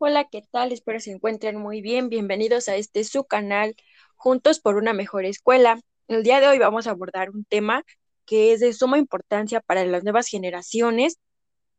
Hola, 0.00 0.28
¿qué 0.30 0.44
tal? 0.52 0.70
Espero 0.70 1.00
se 1.00 1.10
encuentren 1.10 1.56
muy 1.56 1.82
bien. 1.82 2.08
Bienvenidos 2.08 2.68
a 2.68 2.76
este 2.76 3.02
su 3.02 3.24
canal, 3.24 3.74
Juntos 4.14 4.60
por 4.60 4.76
una 4.76 4.92
mejor 4.92 5.24
escuela. 5.24 5.80
El 6.06 6.22
día 6.22 6.38
de 6.38 6.46
hoy 6.46 6.58
vamos 6.60 6.86
a 6.86 6.90
abordar 6.92 7.30
un 7.30 7.44
tema 7.44 7.84
que 8.24 8.52
es 8.52 8.60
de 8.60 8.72
suma 8.72 8.98
importancia 8.98 9.60
para 9.60 9.84
las 9.84 10.04
nuevas 10.04 10.28
generaciones, 10.28 11.18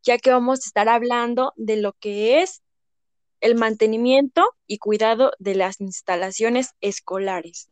ya 0.03 0.17
que 0.17 0.31
vamos 0.31 0.59
a 0.59 0.67
estar 0.67 0.89
hablando 0.89 1.53
de 1.55 1.77
lo 1.77 1.93
que 1.93 2.41
es 2.41 2.61
el 3.39 3.55
mantenimiento 3.55 4.51
y 4.67 4.79
cuidado 4.79 5.31
de 5.39 5.55
las 5.55 5.79
instalaciones 5.79 6.71
escolares. 6.81 7.69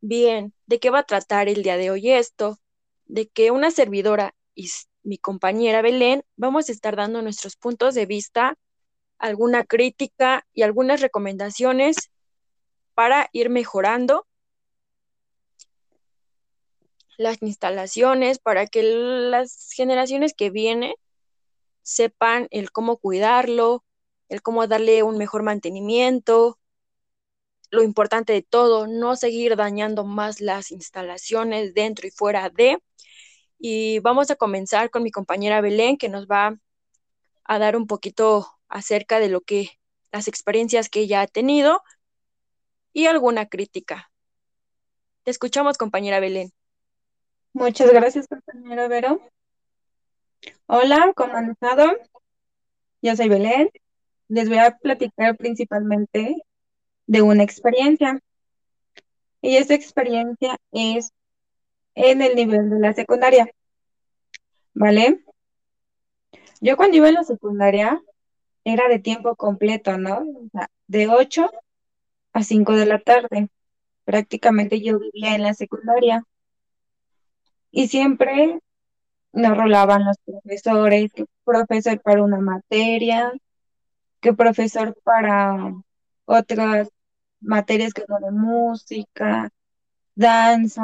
Bien, 0.00 0.54
¿de 0.64 0.80
qué 0.80 0.88
va 0.88 1.00
a 1.00 1.06
tratar 1.06 1.50
el 1.50 1.62
día 1.62 1.76
de 1.76 1.90
hoy 1.90 2.10
esto? 2.10 2.58
De 3.04 3.28
que 3.28 3.50
una 3.50 3.70
servidora 3.70 4.34
y 4.54 4.70
mi 5.02 5.18
compañera 5.18 5.82
Belén 5.82 6.22
vamos 6.36 6.70
a 6.70 6.72
estar 6.72 6.96
dando 6.96 7.20
nuestros 7.20 7.56
puntos 7.56 7.94
de 7.94 8.06
vista 8.06 8.56
alguna 9.20 9.64
crítica 9.64 10.46
y 10.52 10.62
algunas 10.62 11.00
recomendaciones 11.00 12.10
para 12.94 13.28
ir 13.32 13.50
mejorando 13.50 14.26
las 17.16 17.42
instalaciones, 17.42 18.38
para 18.38 18.66
que 18.66 18.82
las 18.82 19.70
generaciones 19.72 20.32
que 20.34 20.48
vienen 20.50 20.94
sepan 21.82 22.48
el 22.50 22.72
cómo 22.72 22.96
cuidarlo, 22.96 23.84
el 24.28 24.40
cómo 24.42 24.66
darle 24.66 25.02
un 25.02 25.18
mejor 25.18 25.42
mantenimiento, 25.42 26.58
lo 27.70 27.82
importante 27.82 28.32
de 28.32 28.42
todo, 28.42 28.86
no 28.86 29.16
seguir 29.16 29.54
dañando 29.54 30.04
más 30.04 30.40
las 30.40 30.70
instalaciones 30.70 31.74
dentro 31.74 32.06
y 32.08 32.10
fuera 32.10 32.48
de. 32.48 32.82
Y 33.58 33.98
vamos 34.00 34.30
a 34.30 34.36
comenzar 34.36 34.90
con 34.90 35.02
mi 35.02 35.10
compañera 35.10 35.60
Belén, 35.60 35.98
que 35.98 36.08
nos 36.08 36.26
va 36.26 36.58
a 37.44 37.58
dar 37.58 37.76
un 37.76 37.86
poquito 37.86 38.59
acerca 38.70 39.18
de 39.20 39.28
lo 39.28 39.42
que 39.42 39.78
las 40.12 40.28
experiencias 40.28 40.88
que 40.88 41.00
ella 41.00 41.20
ha 41.20 41.26
tenido 41.26 41.82
y 42.92 43.06
alguna 43.06 43.46
crítica. 43.46 44.10
Te 45.24 45.30
escuchamos, 45.30 45.76
compañera 45.76 46.20
Belén. 46.20 46.52
Muchas 47.52 47.92
gracias, 47.92 48.26
compañero 48.28 48.88
Vero. 48.88 49.20
Hola, 50.66 51.12
¿cómo 51.14 51.34
han 51.34 51.50
estado? 51.50 51.90
Yo 53.02 53.14
soy 53.16 53.28
Belén. 53.28 53.70
Les 54.28 54.48
voy 54.48 54.58
a 54.58 54.76
platicar 54.78 55.36
principalmente 55.36 56.36
de 57.06 57.22
una 57.22 57.42
experiencia. 57.42 58.20
Y 59.42 59.56
esa 59.56 59.74
experiencia 59.74 60.56
es 60.70 61.12
en 61.94 62.22
el 62.22 62.36
nivel 62.36 62.70
de 62.70 62.78
la 62.78 62.92
secundaria. 62.92 63.50
¿Vale? 64.74 65.24
Yo 66.60 66.76
cuando 66.76 66.96
iba 66.96 67.08
en 67.08 67.14
la 67.14 67.24
secundaria 67.24 68.00
era 68.64 68.88
de 68.88 68.98
tiempo 68.98 69.36
completo, 69.36 69.98
¿no? 69.98 70.24
De 70.86 71.08
8 71.08 71.50
a 72.32 72.42
5 72.42 72.74
de 72.74 72.86
la 72.86 72.98
tarde. 73.00 73.48
Prácticamente 74.04 74.80
yo 74.80 74.98
vivía 74.98 75.34
en 75.34 75.42
la 75.42 75.54
secundaria. 75.54 76.24
Y 77.70 77.88
siempre 77.88 78.60
nos 79.32 79.56
rolaban 79.56 80.04
los 80.04 80.16
profesores, 80.24 81.12
que 81.12 81.26
profesor 81.44 82.00
para 82.00 82.22
una 82.22 82.40
materia, 82.40 83.32
que 84.20 84.32
profesor 84.34 84.96
para 85.04 85.74
otras 86.24 86.88
materias 87.40 87.94
que 87.94 88.04
son 88.06 88.22
de 88.22 88.30
música, 88.32 89.50
danza, 90.14 90.82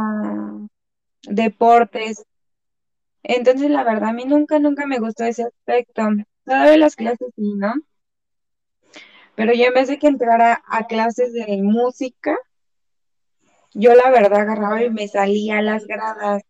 deportes. 1.23 2.25
Entonces, 3.23 3.71
la 3.71 3.85
verdad, 3.85 4.11
a 4.11 4.13
mí 4.13 4.25
nunca, 4.25 4.59
nunca 4.59 4.87
me 4.87 4.99
gustó 4.99 5.25
ese 5.25 5.45
aspecto. 5.45 6.03
Todavía 6.47 6.77
las 6.77 6.95
clases 6.95 7.29
sí, 7.35 7.55
¿no? 7.57 7.75
Pero 9.35 9.53
yo 9.53 9.65
en 9.65 9.75
vez 9.75 9.89
de 9.89 9.99
que 9.99 10.07
entrara 10.07 10.63
a 10.67 10.87
clases 10.87 11.33
de 11.33 11.61
música, 11.61 12.39
yo 13.75 13.95
la 13.95 14.11
verdad 14.11 14.43
agarraba 14.43 14.83
y 14.83 14.91
me 14.91 15.09
salía 15.09 15.59
a 15.59 15.63
las 15.63 15.87
gradas 15.87 16.45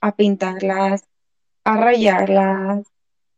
a 0.00 0.14
pintarlas, 0.14 1.02
a 1.64 1.76
rayarlas, 1.76 2.86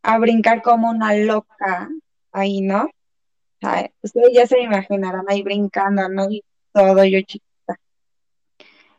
a 0.02 0.18
brincar 0.18 0.60
como 0.62 0.90
una 0.90 1.14
loca 1.14 1.88
ahí, 2.30 2.60
¿no? 2.60 2.88
ustedes 4.02 4.30
ya 4.32 4.46
se 4.46 4.60
imaginarán 4.60 5.24
ahí 5.28 5.42
brincando, 5.42 6.08
¿no? 6.08 6.30
Y 6.30 6.42
todo 6.72 7.04
yo 7.04 7.20
chiquita. 7.20 7.78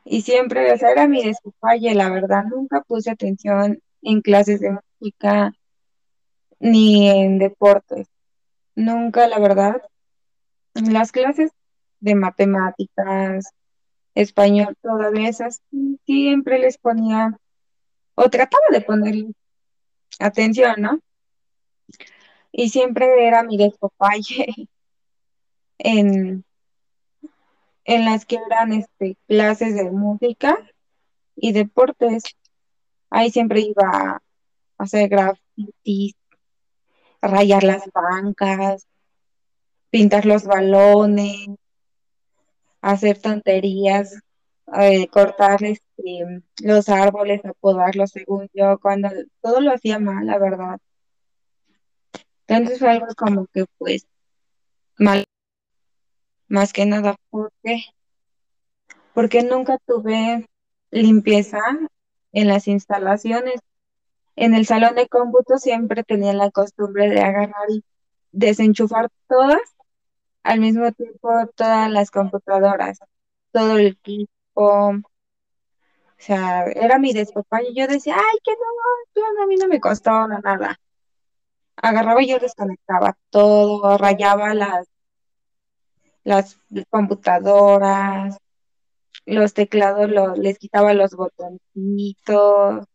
Y 0.03 0.21
siempre, 0.21 0.71
o 0.71 0.77
sea, 0.77 0.91
era 0.91 1.07
mi 1.07 1.23
despapalle, 1.23 1.95
la 1.95 2.09
verdad, 2.09 2.43
nunca 2.45 2.81
puse 2.81 3.09
atención 3.11 3.81
en 4.01 4.21
clases 4.21 4.59
de 4.59 4.77
música 4.99 5.53
ni 6.61 7.09
en 7.09 7.39
deportes. 7.39 8.07
Nunca, 8.75 9.27
la 9.27 9.39
verdad. 9.39 9.81
En 10.75 10.93
las 10.93 11.11
clases 11.11 11.51
de 11.99 12.15
matemáticas, 12.15 13.53
español, 14.15 14.77
todas 14.81 15.11
esas, 15.15 15.61
siempre 16.05 16.59
les 16.59 16.77
ponía, 16.77 17.37
o 18.15 18.29
trataba 18.29 18.63
de 18.71 18.81
poner 18.81 19.25
atención, 20.19 20.75
¿no? 20.77 20.99
Y 22.51 22.69
siempre 22.69 23.27
era 23.27 23.43
mi 23.43 23.57
despapalle 23.57 24.69
en, 25.79 26.45
en 27.85 28.05
las 28.05 28.25
que 28.25 28.35
eran 28.35 28.73
este, 28.73 29.17
clases 29.27 29.75
de 29.75 29.89
música 29.89 30.57
y 31.35 31.53
deportes. 31.53 32.23
Ahí 33.09 33.31
siempre 33.31 33.61
iba 33.61 33.83
a 33.83 34.21
hacer 34.77 35.09
grafitis, 35.09 36.15
rayar 37.21 37.63
las 37.63 37.83
bancas, 37.93 38.87
pintar 39.89 40.25
los 40.25 40.45
balones, 40.45 41.49
hacer 42.81 43.19
tonterías, 43.19 44.19
eh, 44.79 45.07
cortar 45.07 45.63
este, 45.63 46.43
los 46.63 46.89
árboles, 46.89 47.45
apodarlos 47.45 48.11
según 48.11 48.47
yo, 48.53 48.79
cuando 48.79 49.09
todo 49.41 49.61
lo 49.61 49.73
hacía 49.73 49.99
mal, 49.99 50.25
la 50.25 50.37
verdad. 50.37 50.79
Entonces 52.47 52.79
fue 52.79 52.89
algo 52.89 53.07
como 53.15 53.47
que 53.47 53.65
pues 53.77 54.05
mal, 54.97 55.25
más 56.47 56.73
que 56.73 56.85
nada 56.85 57.15
porque, 57.29 57.83
porque 59.13 59.43
nunca 59.43 59.77
tuve 59.85 60.45
limpieza 60.89 61.59
en 62.33 62.47
las 62.47 62.67
instalaciones. 62.67 63.61
En 64.35 64.55
el 64.55 64.65
salón 64.65 64.95
de 64.95 65.07
cómputo 65.07 65.57
siempre 65.57 66.03
tenía 66.03 66.33
la 66.33 66.51
costumbre 66.51 67.09
de 67.09 67.21
agarrar 67.21 67.69
y 67.69 67.83
desenchufar 68.31 69.09
todas 69.27 69.61
al 70.43 70.59
mismo 70.59 70.91
tiempo 70.91 71.29
todas 71.55 71.89
las 71.91 72.11
computadoras, 72.11 72.99
todo 73.51 73.77
el 73.77 73.87
equipo. 73.87 74.31
O 74.55 75.01
sea, 76.17 76.65
era 76.65 76.99
mi 76.99 77.13
despapá 77.13 77.61
y 77.63 77.75
yo 77.75 77.87
decía, 77.87 78.15
ay, 78.15 78.37
que 78.43 78.51
no, 78.53 79.43
a 79.43 79.47
mí 79.47 79.55
no 79.57 79.67
me 79.67 79.79
costó 79.79 80.27
nada. 80.27 80.79
Agarraba 81.75 82.23
y 82.23 82.29
yo 82.29 82.39
desconectaba 82.39 83.17
todo, 83.29 83.97
rayaba 83.97 84.53
las, 84.53 84.87
las 86.23 86.57
computadoras, 86.89 88.37
los 89.25 89.53
teclados, 89.53 90.09
les 90.37 90.57
quitaba 90.59 90.93
los 90.93 91.13
botoncitos, 91.15 92.85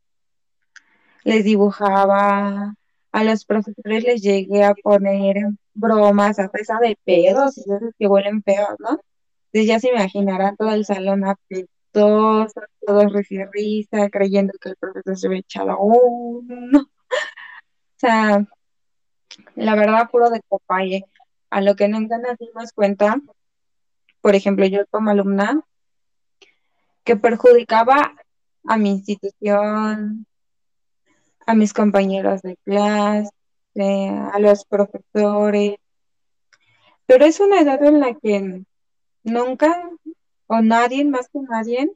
les 1.26 1.44
dibujaba, 1.44 2.76
a 3.10 3.24
los 3.24 3.44
profesores 3.44 4.04
les 4.04 4.22
llegué 4.22 4.62
a 4.62 4.74
poner 4.74 5.36
bromas 5.74 6.38
a 6.38 6.48
pesar 6.48 6.80
de 6.80 6.96
pedos 7.04 7.58
y 7.58 7.68
veces 7.68 7.94
que 7.98 8.06
huelen 8.06 8.44
feos, 8.44 8.76
¿no? 8.78 9.00
Entonces 9.46 9.66
ya 9.66 9.80
se 9.80 9.88
imaginarán 9.88 10.56
todo 10.56 10.70
el 10.70 10.84
salón 10.84 11.24
apestoso, 11.24 12.60
todos 12.86 13.12
risa 13.12 13.48
risa, 13.52 14.08
creyendo 14.08 14.52
que 14.60 14.68
el 14.68 14.76
profesor 14.76 15.18
se 15.18 15.26
había 15.26 15.40
echado 15.40 15.76
uno. 15.80 16.82
O 16.82 17.98
sea, 17.98 18.46
la 19.56 19.74
verdad, 19.74 20.08
puro 20.10 20.30
de 20.30 20.42
copaye. 20.48 21.06
A 21.50 21.60
lo 21.60 21.74
que 21.74 21.88
nunca 21.88 22.18
nos 22.18 22.38
dimos 22.38 22.72
cuenta, 22.72 23.20
por 24.20 24.36
ejemplo, 24.36 24.66
yo 24.66 24.86
como 24.90 25.10
alumna, 25.10 25.62
que 27.02 27.16
perjudicaba 27.16 28.14
a 28.64 28.76
mi 28.76 28.90
institución, 28.90 30.26
a 31.46 31.54
mis 31.54 31.72
compañeros 31.72 32.42
de 32.42 32.56
clase, 32.64 33.30
a 34.32 34.38
los 34.38 34.64
profesores, 34.64 35.76
pero 37.06 37.24
es 37.24 37.40
una 37.40 37.60
edad 37.60 37.82
en 37.84 38.00
la 38.00 38.14
que 38.14 38.62
nunca 39.22 39.90
o 40.48 40.60
nadie, 40.60 41.04
más 41.04 41.28
que 41.28 41.40
nadie, 41.40 41.92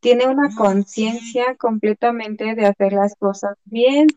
tiene 0.00 0.26
una 0.26 0.54
conciencia 0.54 1.56
completamente 1.56 2.54
de 2.54 2.66
hacer 2.66 2.92
las 2.92 3.14
cosas 3.16 3.56
bien, 3.64 4.08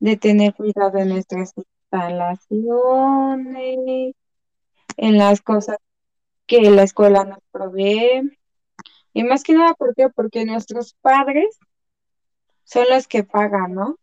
de 0.00 0.16
tener 0.16 0.54
cuidado 0.54 0.98
en 0.98 1.10
nuestras 1.10 1.52
instalaciones, 1.56 4.14
en 4.96 5.18
las 5.18 5.40
cosas 5.42 5.76
que 6.46 6.70
la 6.70 6.82
escuela 6.82 7.24
nos 7.24 7.38
provee. 7.52 8.36
Y 9.12 9.24
más 9.24 9.42
que 9.42 9.54
nada, 9.54 9.74
¿por 9.74 9.94
qué? 9.94 10.08
Porque 10.08 10.44
nuestros 10.44 10.94
padres 11.00 11.58
son 12.70 12.86
los 12.88 13.08
que 13.08 13.24
pagan, 13.24 13.74
¿no? 13.74 13.88
O 13.90 13.98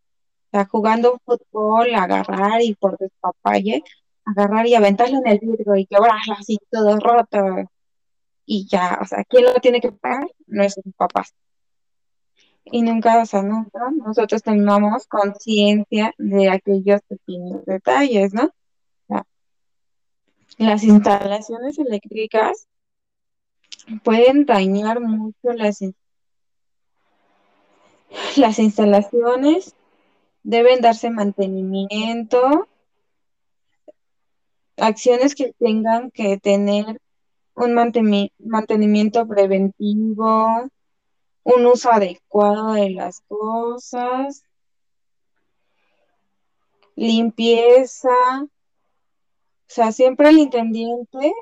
sea, 0.51 0.65
jugando 0.65 1.19
fútbol, 1.25 1.95
agarrar 1.95 2.61
y 2.61 2.75
por 2.75 2.97
despapalle, 2.97 3.83
agarrar 4.25 4.67
y 4.67 4.75
aventarlo 4.75 5.19
en 5.19 5.27
el 5.27 5.39
vidrio 5.39 5.75
y 5.75 5.85
quebrarlo 5.85 6.33
así 6.37 6.59
todo 6.69 6.99
roto. 6.99 7.69
Y 8.45 8.67
ya, 8.67 8.99
o 9.01 9.05
sea, 9.05 9.23
¿quién 9.25 9.45
lo 9.45 9.53
tiene 9.55 9.81
que 9.81 9.91
pagar? 9.91 10.27
Nuestros 10.47 10.93
papás. 10.95 11.33
Y 12.65 12.81
nunca, 12.81 13.21
o 13.21 13.25
sea, 13.25 13.41
nunca 13.41 13.89
nosotros 13.91 14.43
tomamos 14.43 15.07
conciencia 15.07 16.13
de 16.17 16.49
aquellos 16.49 17.01
pequeños 17.07 17.65
detalles, 17.65 18.33
¿no? 18.33 18.51
las 20.57 20.83
instalaciones 20.83 21.77
eléctricas 21.77 22.67
pueden 24.03 24.45
dañar 24.45 24.99
mucho 24.99 25.53
las, 25.53 25.83
las 28.37 28.59
instalaciones, 28.59 29.75
deben 30.43 30.81
darse 30.81 31.09
mantenimiento, 31.09 32.67
acciones 34.77 35.35
que 35.35 35.53
tengan 35.59 36.11
que 36.11 36.37
tener 36.37 37.01
un 37.55 37.73
mantenimiento 37.73 39.27
preventivo, 39.27 40.69
un 41.43 41.65
uso 41.65 41.91
adecuado 41.91 42.73
de 42.73 42.91
las 42.91 43.21
cosas, 43.27 44.43
limpieza, 46.95 48.09
o 48.43 48.49
sea, 49.67 49.91
siempre 49.91 50.29
el 50.29 50.37
intendiente 50.37 51.33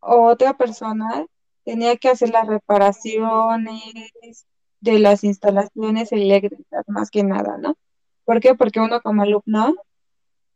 o 0.00 0.28
otra 0.28 0.56
persona 0.56 1.26
tenía 1.64 1.96
que 1.96 2.08
hacer 2.08 2.30
las 2.30 2.46
reparaciones 2.46 4.46
de 4.84 4.98
las 4.98 5.24
instalaciones 5.24 6.12
eléctricas, 6.12 6.84
más 6.88 7.10
que 7.10 7.24
nada, 7.24 7.56
¿no? 7.56 7.76
¿Por 8.24 8.40
qué? 8.40 8.54
Porque 8.54 8.80
uno 8.80 9.00
como 9.00 9.22
alumno, 9.22 9.74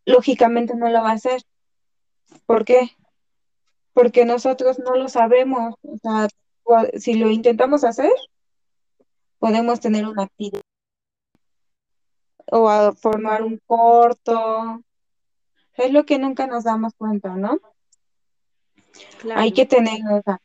lógicamente 0.04 0.74
no 0.74 0.90
lo 0.90 1.02
va 1.02 1.10
a 1.10 1.14
hacer. 1.14 1.42
¿Por 2.44 2.66
qué? 2.66 2.90
Porque 3.94 4.26
nosotros 4.26 4.78
no 4.78 4.94
lo 4.96 5.08
sabemos. 5.08 5.74
O 5.82 5.96
sea, 5.96 6.28
si 6.98 7.14
lo 7.14 7.30
intentamos 7.30 7.84
hacer, 7.84 8.12
podemos 9.38 9.80
tener 9.80 10.06
una 10.06 10.24
actividad 10.24 10.60
o 12.50 12.68
a 12.68 12.92
formar 12.92 13.42
un 13.42 13.58
corto. 13.66 14.82
Es 15.74 15.90
lo 15.90 16.04
que 16.04 16.18
nunca 16.18 16.46
nos 16.46 16.64
damos 16.64 16.92
cuenta, 16.94 17.34
¿no? 17.34 17.58
Hay 19.34 19.52
que 19.52 19.64
tener 19.64 20.00
o 20.10 20.22
sea, 20.22 20.38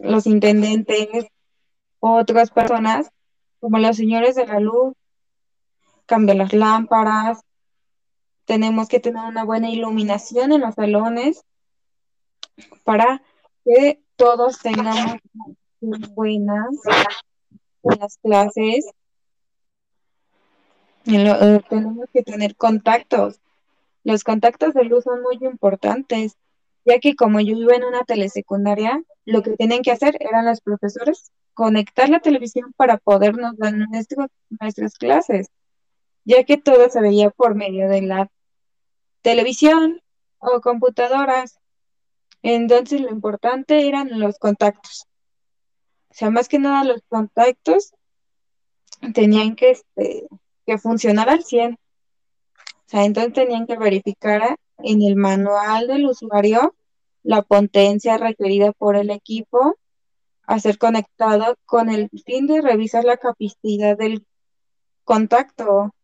los 0.00 0.26
intendentes, 0.26 1.26
otras 2.00 2.50
personas, 2.50 3.10
como 3.60 3.78
los 3.78 3.96
señores 3.96 4.34
de 4.34 4.46
la 4.46 4.58
luz, 4.58 4.94
cambian 6.06 6.38
las 6.38 6.52
lámparas, 6.52 7.44
tenemos 8.46 8.88
que 8.88 8.98
tener 8.98 9.22
una 9.24 9.44
buena 9.44 9.70
iluminación 9.70 10.50
en 10.50 10.62
los 10.62 10.74
salones 10.74 11.44
para 12.82 13.22
que 13.64 14.02
todos 14.16 14.58
tengamos 14.58 15.20
buenas, 15.80 16.68
buenas 17.82 18.18
clases. 18.22 18.86
Eh, 21.06 21.60
tenemos 21.68 22.08
que 22.12 22.22
tener 22.22 22.56
contactos. 22.56 23.40
Los 24.02 24.24
contactos 24.24 24.74
de 24.74 24.84
luz 24.84 25.04
son 25.04 25.22
muy 25.22 25.38
importantes, 25.40 26.36
ya 26.90 26.98
que 26.98 27.14
como 27.14 27.40
yo 27.40 27.56
iba 27.56 27.76
en 27.76 27.84
una 27.84 28.02
telesecundaria, 28.02 29.00
lo 29.24 29.42
que 29.42 29.56
tienen 29.56 29.82
que 29.82 29.92
hacer 29.92 30.16
eran 30.18 30.44
los 30.44 30.60
profesores 30.60 31.30
conectar 31.54 32.08
la 32.08 32.18
televisión 32.18 32.72
para 32.76 32.98
podernos 32.98 33.56
dar 33.58 33.74
nuestras 33.74 34.98
clases, 34.98 35.48
ya 36.24 36.42
que 36.42 36.56
todo 36.56 36.90
se 36.90 37.00
veía 37.00 37.30
por 37.30 37.54
medio 37.54 37.88
de 37.88 38.02
la 38.02 38.28
televisión 39.22 40.02
o 40.38 40.60
computadoras. 40.60 41.60
Entonces 42.42 43.00
lo 43.02 43.10
importante 43.10 43.86
eran 43.86 44.18
los 44.18 44.38
contactos. 44.38 45.06
O 46.08 46.14
sea, 46.14 46.30
más 46.30 46.48
que 46.48 46.58
nada 46.58 46.82
los 46.82 47.02
contactos 47.08 47.94
tenían 49.14 49.54
que, 49.54 49.70
este, 49.72 50.26
que 50.66 50.78
funcionar 50.78 51.28
al 51.28 51.44
100. 51.44 51.74
O 51.74 51.78
sea, 52.86 53.04
entonces 53.04 53.34
tenían 53.34 53.66
que 53.68 53.76
verificar 53.76 54.56
en 54.78 55.02
el 55.02 55.14
manual 55.14 55.86
del 55.86 56.06
usuario 56.06 56.74
la 57.22 57.42
potencia 57.42 58.16
requerida 58.16 58.72
por 58.72 58.96
el 58.96 59.10
equipo 59.10 59.76
a 60.44 60.58
ser 60.58 60.78
conectado 60.78 61.56
con 61.64 61.90
el 61.90 62.10
fin 62.24 62.46
de 62.46 62.60
revisar 62.60 63.04
la 63.04 63.16
capacidad 63.16 63.96
del 63.96 64.26
contacto, 65.04 65.94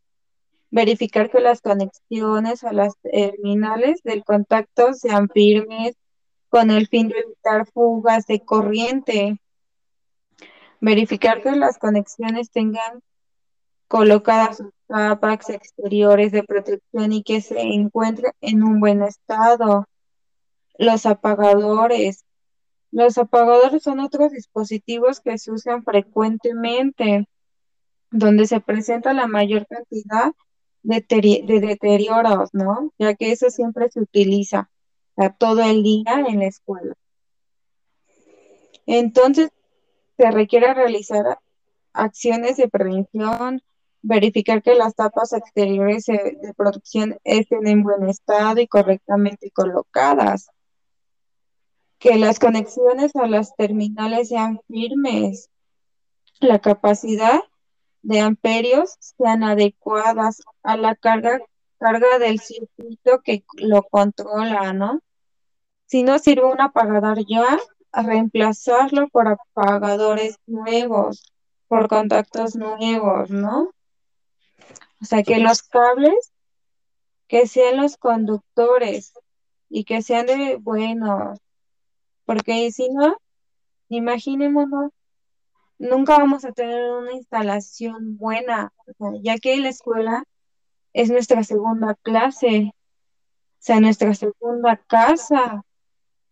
verificar 0.70 1.30
que 1.30 1.40
las 1.40 1.60
conexiones 1.60 2.64
a 2.64 2.72
las 2.72 2.96
terminales 2.98 4.02
del 4.02 4.24
contacto 4.24 4.94
sean 4.94 5.28
firmes 5.28 5.94
con 6.48 6.70
el 6.70 6.86
fin 6.86 7.08
de 7.08 7.18
evitar 7.18 7.66
fugas 7.72 8.26
de 8.26 8.44
corriente, 8.44 9.40
verificar 10.80 11.42
que 11.42 11.52
las 11.52 11.78
conexiones 11.78 12.50
tengan 12.50 13.02
colocadas 13.88 14.58
sus 14.58 14.70
capas 14.88 15.50
exteriores 15.50 16.32
de 16.32 16.42
protección 16.42 17.12
y 17.12 17.22
que 17.22 17.40
se 17.40 17.60
encuentren 17.60 18.32
en 18.40 18.62
un 18.62 18.80
buen 18.80 19.02
estado. 19.02 19.86
Los 20.78 21.06
apagadores. 21.06 22.24
Los 22.90 23.18
apagadores 23.18 23.82
son 23.82 24.00
otros 24.00 24.32
dispositivos 24.32 25.20
que 25.20 25.38
se 25.38 25.50
usan 25.50 25.84
frecuentemente, 25.84 27.28
donde 28.10 28.46
se 28.46 28.60
presenta 28.60 29.12
la 29.12 29.26
mayor 29.26 29.66
cantidad 29.66 30.32
de, 30.82 31.04
deterioros, 31.60 32.50
¿no? 32.52 32.92
Ya 32.98 33.14
que 33.14 33.32
eso 33.32 33.50
siempre 33.50 33.90
se 33.90 34.00
utiliza 34.00 34.70
todo 35.38 35.62
el 35.62 35.82
día 35.82 36.24
en 36.26 36.38
la 36.38 36.46
escuela. 36.46 36.94
Entonces, 38.86 39.50
se 40.16 40.30
requiere 40.30 40.72
realizar 40.72 41.38
acciones 41.92 42.56
de 42.56 42.68
prevención, 42.68 43.62
verificar 44.02 44.62
que 44.62 44.74
las 44.74 44.94
tapas 44.94 45.32
exteriores 45.32 46.06
de 46.06 46.54
producción 46.56 47.18
estén 47.24 47.66
en 47.66 47.82
buen 47.82 48.08
estado 48.08 48.60
y 48.60 48.68
correctamente 48.68 49.50
colocadas, 49.50 50.48
que 52.06 52.18
las 52.18 52.38
conexiones 52.38 53.16
a 53.16 53.26
las 53.26 53.56
terminales 53.56 54.28
sean 54.28 54.60
firmes, 54.68 55.50
la 56.38 56.60
capacidad 56.60 57.40
de 58.02 58.20
amperios 58.20 58.96
sean 59.00 59.42
adecuadas 59.42 60.40
a 60.62 60.76
la 60.76 60.94
carga, 60.94 61.40
carga 61.80 62.20
del 62.20 62.38
circuito 62.38 63.22
que 63.24 63.44
lo 63.54 63.82
controla, 63.82 64.72
¿no? 64.72 65.00
Si 65.86 66.04
no 66.04 66.20
sirve 66.20 66.44
un 66.44 66.60
apagador 66.60 67.26
ya, 67.26 67.58
a 67.90 68.02
reemplazarlo 68.04 69.08
por 69.08 69.26
apagadores 69.26 70.36
nuevos, 70.46 71.34
por 71.66 71.88
contactos 71.88 72.54
nuevos, 72.54 73.30
¿no? 73.30 73.72
O 75.02 75.04
sea, 75.04 75.24
que 75.24 75.38
los 75.38 75.64
cables, 75.64 76.32
que 77.26 77.48
sean 77.48 77.78
los 77.78 77.96
conductores 77.96 79.12
y 79.68 79.82
que 79.82 80.02
sean 80.02 80.26
de 80.26 80.54
buenos, 80.54 81.40
porque 82.26 82.70
si 82.72 82.90
no, 82.90 83.16
imaginémonos, 83.88 84.92
nunca 85.78 86.18
vamos 86.18 86.44
a 86.44 86.52
tener 86.52 86.90
una 86.90 87.12
instalación 87.12 88.18
buena, 88.18 88.72
ya 89.22 89.38
que 89.38 89.56
la 89.58 89.68
escuela 89.68 90.24
es 90.92 91.10
nuestra 91.10 91.44
segunda 91.44 91.94
clase, 92.02 92.72
o 92.72 92.74
sea, 93.58 93.80
nuestra 93.80 94.12
segunda 94.14 94.76
casa, 94.76 95.62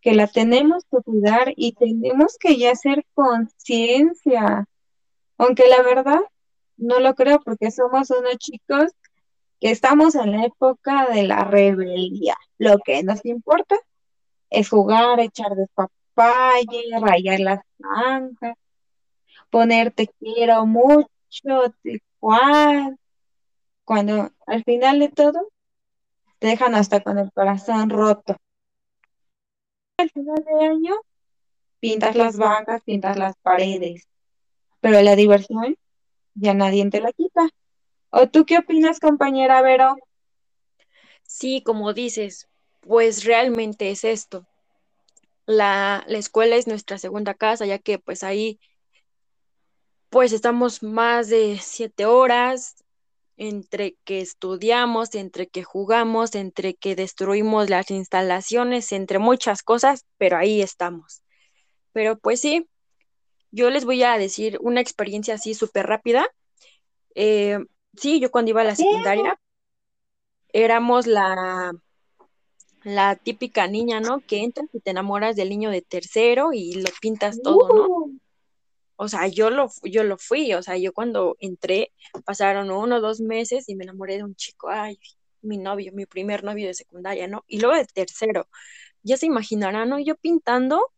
que 0.00 0.14
la 0.14 0.26
tenemos 0.26 0.84
que 0.90 0.98
cuidar 1.02 1.52
y 1.56 1.72
tenemos 1.72 2.36
que 2.38 2.58
ya 2.58 2.72
hacer 2.72 3.06
conciencia, 3.14 4.66
aunque 5.38 5.68
la 5.68 5.82
verdad 5.82 6.20
no 6.76 7.00
lo 7.00 7.14
creo 7.14 7.40
porque 7.40 7.70
somos 7.70 8.10
unos 8.10 8.36
chicos 8.38 8.92
que 9.60 9.70
estamos 9.70 10.14
en 10.14 10.32
la 10.32 10.44
época 10.44 11.06
de 11.06 11.22
la 11.22 11.44
rebeldía. 11.44 12.36
Lo 12.58 12.78
que 12.84 13.02
nos 13.02 13.24
importa 13.24 13.76
es 14.54 14.68
jugar, 14.68 15.20
echar 15.20 15.54
de 15.54 15.66
papaye, 15.74 16.84
rayar 17.00 17.40
las 17.40 17.60
mangas, 17.78 18.56
ponerte 19.50 20.08
quiero 20.18 20.66
mucho, 20.66 21.08
te 21.82 22.02
cual. 22.20 22.98
Cuando 23.84 24.30
al 24.46 24.64
final 24.64 24.98
de 24.98 25.08
todo 25.10 25.48
te 26.38 26.46
dejan 26.48 26.74
hasta 26.74 27.00
con 27.00 27.18
el 27.18 27.30
corazón 27.32 27.90
roto. 27.90 28.36
Al 29.98 30.10
final 30.10 30.44
de 30.44 30.66
año 30.66 30.94
pintas 31.80 32.16
las 32.16 32.36
bancas, 32.36 32.82
pintas 32.82 33.16
las 33.18 33.36
paredes, 33.42 34.08
pero 34.80 35.02
la 35.02 35.16
diversión 35.16 35.76
ya 36.34 36.54
nadie 36.54 36.88
te 36.90 37.00
la 37.00 37.12
quita. 37.12 37.48
¿O 38.10 38.28
tú 38.28 38.46
qué 38.46 38.58
opinas, 38.58 39.00
compañera 39.00 39.60
Vero? 39.62 39.96
Sí, 41.22 41.62
como 41.62 41.92
dices, 41.92 42.48
pues 42.86 43.24
realmente 43.24 43.90
es 43.90 44.04
esto. 44.04 44.46
La, 45.46 46.04
la 46.06 46.18
escuela 46.18 46.56
es 46.56 46.66
nuestra 46.66 46.98
segunda 46.98 47.34
casa, 47.34 47.66
ya 47.66 47.78
que 47.78 47.98
pues 47.98 48.22
ahí 48.22 48.60
pues 50.08 50.32
estamos 50.32 50.82
más 50.82 51.28
de 51.28 51.58
siete 51.60 52.06
horas, 52.06 52.84
entre 53.36 53.96
que 54.04 54.20
estudiamos, 54.20 55.14
entre 55.14 55.48
que 55.48 55.64
jugamos, 55.64 56.34
entre 56.34 56.74
que 56.74 56.94
destruimos 56.94 57.68
las 57.68 57.90
instalaciones, 57.90 58.92
entre 58.92 59.18
muchas 59.18 59.62
cosas, 59.62 60.06
pero 60.16 60.36
ahí 60.36 60.62
estamos. 60.62 61.22
Pero 61.92 62.16
pues 62.18 62.40
sí, 62.40 62.68
yo 63.50 63.70
les 63.70 63.84
voy 63.84 64.02
a 64.04 64.18
decir 64.18 64.58
una 64.60 64.80
experiencia 64.80 65.34
así 65.34 65.54
súper 65.54 65.86
rápida. 65.86 66.28
Eh, 67.14 67.58
sí, 67.96 68.20
yo 68.20 68.30
cuando 68.30 68.50
iba 68.50 68.60
a 68.60 68.64
la 68.64 68.76
secundaria, 68.76 69.38
éramos 70.52 71.06
la, 71.08 71.72
la 72.84 73.16
típica 73.16 73.66
niña, 73.66 74.00
¿no? 74.00 74.20
Que 74.20 74.44
entras 74.44 74.68
y 74.72 74.80
te 74.80 74.90
enamoras 74.90 75.36
del 75.36 75.48
niño 75.48 75.70
de 75.70 75.82
tercero 75.82 76.52
y 76.52 76.74
lo 76.74 76.90
pintas 77.00 77.40
todo, 77.42 77.68
¿no? 77.68 77.88
Uh. 77.88 78.18
O 78.96 79.08
sea, 79.08 79.26
yo 79.26 79.50
lo, 79.50 79.70
yo 79.82 80.04
lo 80.04 80.18
fui, 80.18 80.54
o 80.54 80.62
sea, 80.62 80.76
yo 80.76 80.92
cuando 80.92 81.36
entré, 81.40 81.92
pasaron 82.24 82.70
uno 82.70 82.96
o 82.96 83.00
dos 83.00 83.20
meses 83.20 83.68
y 83.68 83.74
me 83.74 83.84
enamoré 83.84 84.18
de 84.18 84.24
un 84.24 84.36
chico, 84.36 84.68
ay, 84.68 84.98
mi 85.42 85.58
novio, 85.58 85.92
mi 85.92 86.06
primer 86.06 86.44
novio 86.44 86.68
de 86.68 86.74
secundaria, 86.74 87.26
¿no? 87.26 87.44
Y 87.48 87.60
luego 87.60 87.76
de 87.76 87.86
tercero, 87.86 88.48
ya 89.02 89.16
se 89.16 89.26
imaginarán, 89.26 89.88
¿no? 89.88 89.98
Yo 89.98 90.14
pintando 90.16 90.92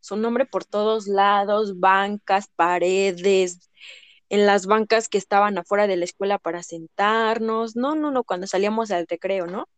su 0.00 0.16
nombre 0.16 0.46
por 0.46 0.64
todos 0.64 1.08
lados, 1.08 1.80
bancas, 1.80 2.48
paredes, 2.54 3.70
en 4.28 4.46
las 4.46 4.66
bancas 4.66 5.08
que 5.08 5.18
estaban 5.18 5.58
afuera 5.58 5.86
de 5.86 5.96
la 5.96 6.04
escuela 6.04 6.38
para 6.38 6.62
sentarnos, 6.62 7.76
no, 7.76 7.94
no, 7.94 8.10
no, 8.10 8.24
cuando 8.24 8.46
salíamos 8.46 8.90
al 8.90 9.06
recreo, 9.08 9.46
¿no? 9.46 9.68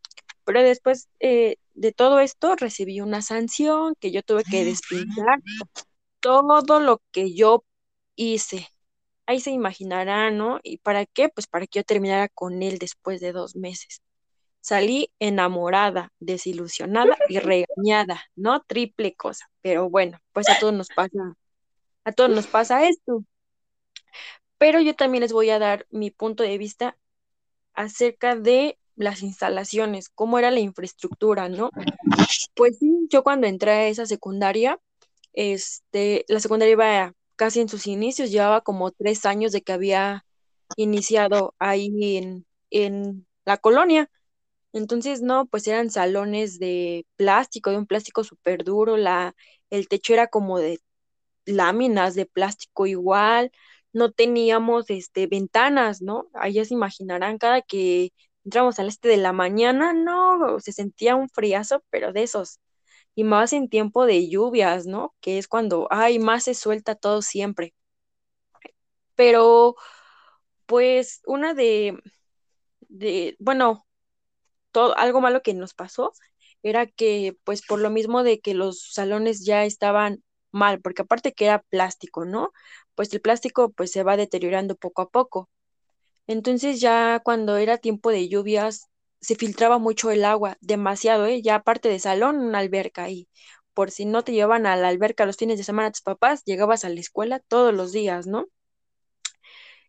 Pero 0.44 0.62
después 0.62 1.08
eh, 1.20 1.56
de 1.74 1.92
todo 1.92 2.20
esto 2.20 2.56
recibí 2.56 3.00
una 3.00 3.22
sanción 3.22 3.94
que 3.98 4.10
yo 4.10 4.22
tuve 4.22 4.44
que 4.44 4.64
despintar 4.64 5.40
todo 6.20 6.80
lo 6.80 7.02
que 7.10 7.34
yo 7.34 7.64
hice. 8.16 8.68
Ahí 9.26 9.40
se 9.40 9.50
imaginará, 9.50 10.30
¿no? 10.30 10.60
¿Y 10.62 10.78
para 10.78 11.06
qué? 11.06 11.28
Pues 11.28 11.46
para 11.46 11.66
que 11.66 11.80
yo 11.80 11.84
terminara 11.84 12.28
con 12.28 12.62
él 12.62 12.78
después 12.78 13.20
de 13.20 13.32
dos 13.32 13.56
meses. 13.56 14.02
Salí 14.60 15.10
enamorada, 15.18 16.12
desilusionada 16.20 17.16
y 17.28 17.38
regañada, 17.38 18.22
¿no? 18.34 18.62
Triple 18.62 19.14
cosa. 19.14 19.50
Pero 19.60 19.90
bueno, 19.90 20.18
pues 20.32 20.48
a 20.48 20.58
todos 20.58 20.72
nos 20.72 20.88
pasa, 20.88 21.36
a 22.04 22.12
todos 22.12 22.30
nos 22.30 22.46
pasa 22.46 22.88
esto. 22.88 23.24
Pero 24.58 24.80
yo 24.80 24.94
también 24.94 25.22
les 25.22 25.32
voy 25.32 25.50
a 25.50 25.58
dar 25.58 25.86
mi 25.90 26.10
punto 26.10 26.42
de 26.42 26.56
vista 26.56 26.96
acerca 27.74 28.36
de 28.36 28.78
las 28.96 29.22
instalaciones, 29.22 30.08
cómo 30.08 30.38
era 30.38 30.50
la 30.50 30.60
infraestructura, 30.60 31.48
¿no? 31.48 31.70
Pues 32.54 32.78
sí, 32.78 33.06
yo 33.10 33.22
cuando 33.22 33.46
entré 33.46 33.70
a 33.72 33.88
esa 33.88 34.06
secundaria, 34.06 34.78
este, 35.32 36.24
la 36.28 36.40
secundaria 36.40 36.72
iba 36.72 37.14
casi 37.36 37.60
en 37.60 37.68
sus 37.68 37.86
inicios, 37.86 38.30
llevaba 38.30 38.60
como 38.60 38.90
tres 38.92 39.26
años 39.26 39.52
de 39.52 39.62
que 39.62 39.72
había 39.72 40.24
iniciado 40.76 41.54
ahí 41.58 42.16
en, 42.16 42.46
en 42.70 43.26
la 43.44 43.56
colonia. 43.58 44.10
Entonces, 44.72 45.22
no, 45.22 45.46
pues 45.46 45.66
eran 45.68 45.90
salones 45.90 46.58
de 46.58 47.06
plástico, 47.16 47.70
de 47.70 47.78
un 47.78 47.86
plástico 47.86 48.24
súper 48.24 48.64
duro, 48.64 48.96
la, 48.96 49.34
el 49.70 49.88
techo 49.88 50.14
era 50.14 50.26
como 50.28 50.58
de 50.58 50.80
láminas 51.46 52.14
de 52.14 52.26
plástico 52.26 52.86
igual, 52.86 53.52
no 53.92 54.10
teníamos 54.12 54.90
este, 54.90 55.26
ventanas, 55.26 56.02
¿no? 56.02 56.26
Ahí 56.34 56.54
ya 56.54 56.64
se 56.64 56.74
imaginarán, 56.74 57.38
cada 57.38 57.62
que 57.62 58.12
entramos 58.44 58.78
al 58.78 58.88
este 58.88 59.08
de 59.08 59.16
la 59.18 59.32
mañana, 59.32 59.92
no, 59.92 60.60
se 60.60 60.72
sentía 60.72 61.16
un 61.16 61.28
friazo, 61.28 61.84
pero 61.90 62.12
de 62.12 62.22
esos. 62.24 62.60
Y 63.14 63.24
más 63.24 63.52
en 63.52 63.68
tiempo 63.68 64.06
de 64.06 64.28
lluvias, 64.28 64.86
¿no? 64.86 65.14
Que 65.20 65.38
es 65.38 65.48
cuando, 65.48 65.88
ay, 65.90 66.18
más 66.18 66.44
se 66.44 66.54
suelta 66.54 66.94
todo 66.96 67.22
siempre. 67.22 67.74
Pero, 69.14 69.76
pues, 70.66 71.20
una 71.26 71.54
de, 71.54 71.98
de, 72.88 73.36
bueno, 73.40 73.86
todo, 74.72 74.96
algo 74.98 75.20
malo 75.20 75.42
que 75.42 75.54
nos 75.54 75.74
pasó 75.74 76.12
era 76.62 76.86
que, 76.86 77.36
pues, 77.44 77.62
por 77.66 77.80
lo 77.80 77.90
mismo 77.90 78.22
de 78.24 78.40
que 78.40 78.54
los 78.54 78.92
salones 78.92 79.44
ya 79.46 79.64
estaban 79.64 80.24
mal, 80.52 80.80
porque 80.82 81.02
aparte 81.02 81.32
que 81.34 81.46
era 81.46 81.60
plástico, 81.62 82.24
¿no? 82.24 82.52
Pues 82.94 83.12
el 83.14 83.20
plástico, 83.20 83.72
pues, 83.72 83.92
se 83.92 84.02
va 84.04 84.16
deteriorando 84.16 84.76
poco 84.76 85.02
a 85.02 85.10
poco. 85.10 85.50
Entonces 86.26 86.80
ya 86.80 87.20
cuando 87.24 87.56
era 87.56 87.78
tiempo 87.78 88.10
de 88.10 88.28
lluvias, 88.28 88.88
se 89.20 89.36
filtraba 89.36 89.78
mucho 89.78 90.10
el 90.10 90.24
agua, 90.24 90.56
demasiado, 90.60 91.26
¿eh? 91.26 91.42
Ya 91.42 91.56
aparte 91.56 91.88
de 91.88 91.98
salón, 91.98 92.36
una 92.38 92.58
alberca 92.58 93.04
ahí. 93.04 93.28
Por 93.74 93.90
si 93.90 94.04
no 94.04 94.22
te 94.24 94.32
llevaban 94.32 94.66
a 94.66 94.76
la 94.76 94.88
alberca 94.88 95.26
los 95.26 95.36
fines 95.36 95.58
de 95.58 95.64
semana 95.64 95.90
tus 95.92 96.02
papás, 96.02 96.42
llegabas 96.44 96.84
a 96.84 96.88
la 96.90 97.00
escuela 97.00 97.40
todos 97.40 97.74
los 97.74 97.92
días, 97.92 98.26
¿no? 98.26 98.46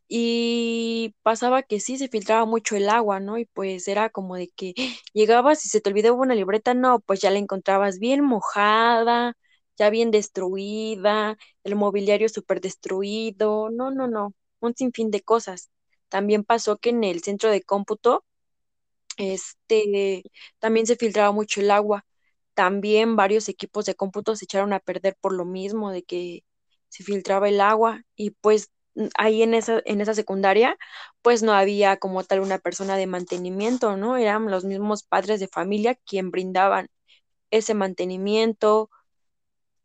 Y 0.07 1.15
pasaba 1.23 1.63
que 1.63 1.79
sí 1.79 1.97
se 1.97 2.07
filtraba 2.09 2.45
mucho 2.45 2.75
el 2.75 2.89
agua, 2.89 3.19
¿no? 3.19 3.37
Y 3.39 3.45
pues 3.45 3.87
era 3.87 4.09
como 4.09 4.35
de 4.35 4.49
que 4.49 4.73
llegabas 5.13 5.65
y 5.65 5.69
se 5.69 5.81
te 5.81 5.89
olvidaba 5.89 6.15
una 6.17 6.35
libreta, 6.35 6.73
no, 6.73 6.99
pues 7.01 7.21
ya 7.21 7.31
la 7.31 7.39
encontrabas 7.39 7.99
bien 7.99 8.23
mojada, 8.23 9.33
ya 9.77 9.89
bien 9.89 10.11
destruida, 10.11 11.37
el 11.63 11.75
mobiliario 11.75 12.29
súper 12.29 12.61
destruido, 12.61 13.69
no, 13.71 13.89
no, 13.91 14.07
no, 14.07 14.33
un 14.59 14.75
sinfín 14.75 15.09
de 15.11 15.21
cosas. 15.21 15.69
También 16.15 16.45
pasó 16.45 16.77
que 16.77 16.91
en 16.91 17.03
el 17.03 17.21
centro 17.23 17.51
de 17.51 17.61
cómputo, 17.63 18.25
este, 19.17 20.23
también 20.59 20.87
se 20.87 20.95
filtraba 20.97 21.31
mucho 21.31 21.61
el 21.61 21.71
agua. 21.71 22.05
También 22.53 23.15
varios 23.15 23.49
equipos 23.49 23.85
de 23.85 23.95
cómputo 23.95 24.35
se 24.35 24.45
echaron 24.45 24.73
a 24.73 24.79
perder 24.79 25.17
por 25.21 25.33
lo 25.33 25.45
mismo 25.45 25.91
de 25.91 26.03
que 26.03 26.43
se 26.89 27.03
filtraba 27.03 27.49
el 27.49 27.61
agua 27.61 28.01
y 28.15 28.31
pues 28.31 28.71
ahí 29.17 29.43
en 29.43 29.53
esa, 29.53 29.81
en 29.85 29.99
esa 30.01 30.13
secundaria, 30.13 30.77
pues 31.21 31.43
no 31.43 31.53
había 31.53 31.97
como 31.97 32.23
tal 32.23 32.39
una 32.41 32.59
persona 32.59 32.95
de 32.97 33.07
mantenimiento, 33.07 33.97
¿no? 33.97 34.15
Eran 34.17 34.49
los 34.51 34.63
mismos 34.65 35.03
padres 35.03 35.39
de 35.41 35.47
familia 35.49 35.95
quien 35.95 36.31
brindaban 36.31 36.87
ese 37.51 37.73
mantenimiento, 37.73 38.89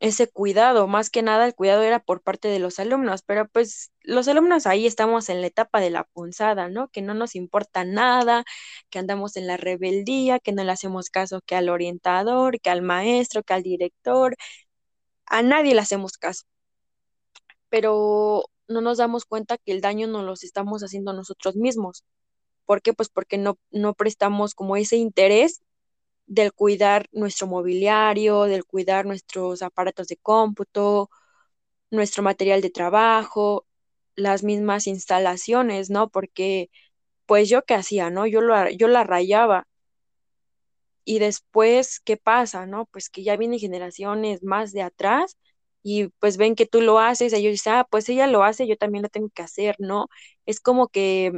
ese 0.00 0.28
cuidado, 0.28 0.86
más 0.88 1.10
que 1.10 1.22
nada 1.22 1.46
el 1.46 1.54
cuidado 1.54 1.82
era 1.82 2.00
por 2.00 2.22
parte 2.22 2.48
de 2.48 2.58
los 2.58 2.78
alumnos, 2.80 3.22
pero 3.22 3.48
pues 3.48 3.92
los 4.02 4.28
alumnos 4.28 4.66
ahí 4.66 4.86
estamos 4.86 5.28
en 5.28 5.42
la 5.42 5.48
etapa 5.48 5.80
de 5.80 5.90
la 5.90 6.04
punzada, 6.04 6.68
¿no? 6.68 6.88
Que 6.88 7.02
no 7.02 7.14
nos 7.14 7.36
importa 7.36 7.84
nada, 7.84 8.44
que 8.90 8.98
andamos 8.98 9.36
en 9.36 9.46
la 9.46 9.58
rebeldía, 9.58 10.38
que 10.40 10.52
no 10.52 10.64
le 10.64 10.72
hacemos 10.72 11.10
caso 11.10 11.42
que 11.42 11.54
al 11.56 11.68
orientador, 11.68 12.60
que 12.60 12.70
al 12.70 12.82
maestro, 12.82 13.42
que 13.42 13.54
al 13.54 13.62
director, 13.62 14.36
a 15.26 15.42
nadie 15.42 15.74
le 15.74 15.80
hacemos 15.82 16.18
caso. 16.18 16.44
Pero 17.68 18.44
no 18.68 18.80
nos 18.80 18.98
damos 18.98 19.24
cuenta 19.24 19.58
que 19.58 19.72
el 19.72 19.80
daño 19.80 20.06
no 20.06 20.22
los 20.22 20.44
estamos 20.44 20.82
haciendo 20.82 21.12
nosotros 21.12 21.56
mismos. 21.56 22.04
¿Por 22.66 22.82
qué? 22.82 22.92
Pues 22.94 23.08
porque 23.10 23.38
no, 23.38 23.58
no 23.70 23.94
prestamos 23.94 24.54
como 24.54 24.76
ese 24.76 24.96
interés 24.96 25.62
del 26.30 26.52
cuidar 26.54 27.08
nuestro 27.12 27.48
mobiliario, 27.48 28.44
del 28.44 28.64
cuidar 28.64 29.06
nuestros 29.06 29.62
aparatos 29.62 30.08
de 30.08 30.16
cómputo, 30.18 31.10
nuestro 31.90 32.22
material 32.24 32.60
de 32.62 32.70
trabajo, 32.70 33.66
las 34.16 34.44
mismas 34.44 34.86
instalaciones, 34.88 35.90
¿no? 35.90 36.10
Porque, 36.10 36.70
pues 37.26 37.48
yo 37.50 37.64
qué 37.64 37.74
hacía, 37.74 38.10
¿no? 38.10 38.26
Yo, 38.26 38.40
lo, 38.42 38.70
yo 38.70 38.88
la 38.88 39.04
rayaba. 39.04 39.68
Y 41.04 41.18
después, 41.18 42.00
¿qué 42.00 42.16
pasa, 42.16 42.66
no? 42.66 42.86
Pues 42.86 43.10
que 43.10 43.22
ya 43.24 43.36
vienen 43.36 43.58
generaciones 43.58 44.42
más 44.42 44.72
de 44.72 44.82
atrás 44.82 45.36
y 45.82 46.08
pues 46.20 46.36
ven 46.36 46.54
que 46.54 46.66
tú 46.66 46.80
lo 46.82 46.98
haces, 46.98 47.32
ellos 47.32 47.52
dicen, 47.52 47.72
ah, 47.74 47.86
pues 47.90 48.08
ella 48.08 48.26
lo 48.26 48.44
hace, 48.44 48.66
yo 48.68 48.76
también 48.76 49.02
lo 49.02 49.08
tengo 49.08 49.30
que 49.30 49.42
hacer, 49.42 49.76
¿no? 49.78 50.08
Es 50.46 50.60
como 50.60 50.88
que 50.88 51.32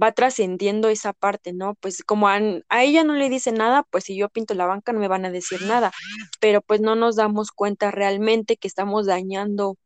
va 0.00 0.12
trascendiendo 0.12 0.88
esa 0.88 1.12
parte, 1.12 1.52
¿no? 1.52 1.74
Pues 1.76 2.02
como 2.04 2.28
a, 2.28 2.38
ella 2.82 3.04
no 3.04 3.14
le 3.14 3.28
dice 3.28 3.52
nada, 3.52 3.84
pues 3.90 4.04
si 4.04 4.16
yo 4.16 4.28
pinto 4.28 4.54
la 4.54 4.66
banca 4.66 4.92
no 4.92 5.00
me 5.00 5.08
van 5.08 5.24
a 5.24 5.30
decir 5.30 5.62
nada, 5.62 5.92
pero 6.40 6.62
pues 6.62 6.80
no 6.80 6.96
nos 6.96 7.16
damos 7.16 7.52
cuenta 7.52 7.90
realmente 7.90 8.56
que 8.56 8.68
estamos 8.68 9.06
dañando 9.06 9.76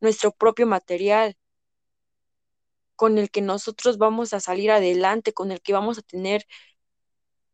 nuestro 0.00 0.32
propio 0.32 0.66
material 0.66 1.36
con 2.96 3.16
el 3.18 3.30
que 3.30 3.40
nosotros 3.42 3.96
vamos 3.98 4.34
a 4.34 4.40
salir 4.40 4.70
adelante, 4.70 5.32
con 5.32 5.52
el 5.52 5.60
que 5.62 5.72
vamos 5.72 5.98
a 5.98 6.02
tener 6.02 6.44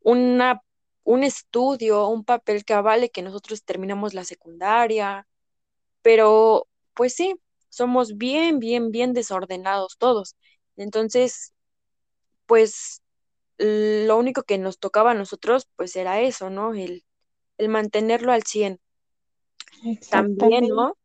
una, 0.00 0.62
un 1.04 1.22
estudio, 1.24 2.08
un 2.08 2.24
papel 2.24 2.64
que 2.64 2.74
avale 2.74 3.10
que 3.10 3.22
nosotros 3.22 3.64
terminamos 3.64 4.14
la 4.14 4.24
secundaria, 4.24 5.26
pero 6.02 6.68
pues 6.94 7.14
sí, 7.14 7.36
somos 7.70 8.18
bien, 8.18 8.60
bien, 8.60 8.92
bien 8.92 9.14
desordenados 9.14 9.98
todos. 9.98 10.36
Entonces, 10.76 11.53
pues 12.46 13.02
lo 13.58 14.16
único 14.16 14.42
que 14.42 14.58
nos 14.58 14.78
tocaba 14.78 15.12
a 15.12 15.14
nosotros, 15.14 15.68
pues 15.76 15.94
era 15.96 16.20
eso, 16.20 16.50
¿no? 16.50 16.74
El, 16.74 17.04
el 17.58 17.68
mantenerlo 17.68 18.32
al 18.32 18.42
100. 18.42 18.80
También, 20.10 20.68
¿no? 20.68 20.96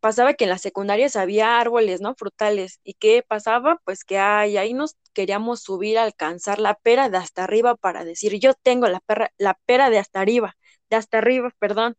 Pasaba 0.00 0.34
que 0.34 0.44
en 0.44 0.50
las 0.50 0.62
secundarias 0.62 1.14
había 1.14 1.60
árboles, 1.60 2.00
¿no? 2.00 2.14
Frutales. 2.14 2.80
¿Y 2.82 2.94
qué 2.94 3.24
pasaba? 3.26 3.80
Pues 3.84 4.04
que 4.04 4.18
ay, 4.18 4.56
ahí 4.56 4.74
nos 4.74 4.96
queríamos 5.12 5.60
subir 5.60 5.98
a 5.98 6.04
alcanzar 6.04 6.58
la 6.58 6.74
pera 6.74 7.08
de 7.08 7.18
hasta 7.18 7.44
arriba 7.44 7.76
para 7.76 8.04
decir, 8.04 8.38
yo 8.40 8.54
tengo 8.54 8.88
la, 8.88 9.00
perra, 9.00 9.32
la 9.38 9.54
pera 9.66 9.90
de 9.90 9.98
hasta 9.98 10.20
arriba, 10.20 10.56
de 10.90 10.96
hasta 10.96 11.18
arriba, 11.18 11.54
perdón. 11.58 11.96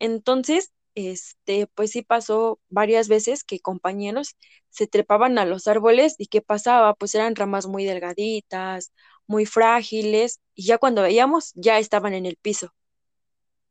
Entonces, 0.00 0.72
este, 0.94 1.68
pues 1.68 1.92
sí 1.92 2.02
pasó 2.02 2.60
varias 2.68 3.08
veces 3.08 3.44
que 3.44 3.60
compañeros 3.60 4.36
se 4.72 4.86
trepaban 4.86 5.38
a 5.38 5.44
los 5.44 5.68
árboles 5.68 6.14
y 6.18 6.26
¿qué 6.26 6.40
pasaba? 6.40 6.94
Pues 6.94 7.14
eran 7.14 7.36
ramas 7.36 7.66
muy 7.66 7.84
delgaditas, 7.84 8.92
muy 9.26 9.46
frágiles 9.46 10.40
y 10.54 10.64
ya 10.66 10.78
cuando 10.78 11.02
veíamos 11.02 11.52
ya 11.54 11.78
estaban 11.78 12.14
en 12.14 12.26
el 12.26 12.36
piso. 12.36 12.74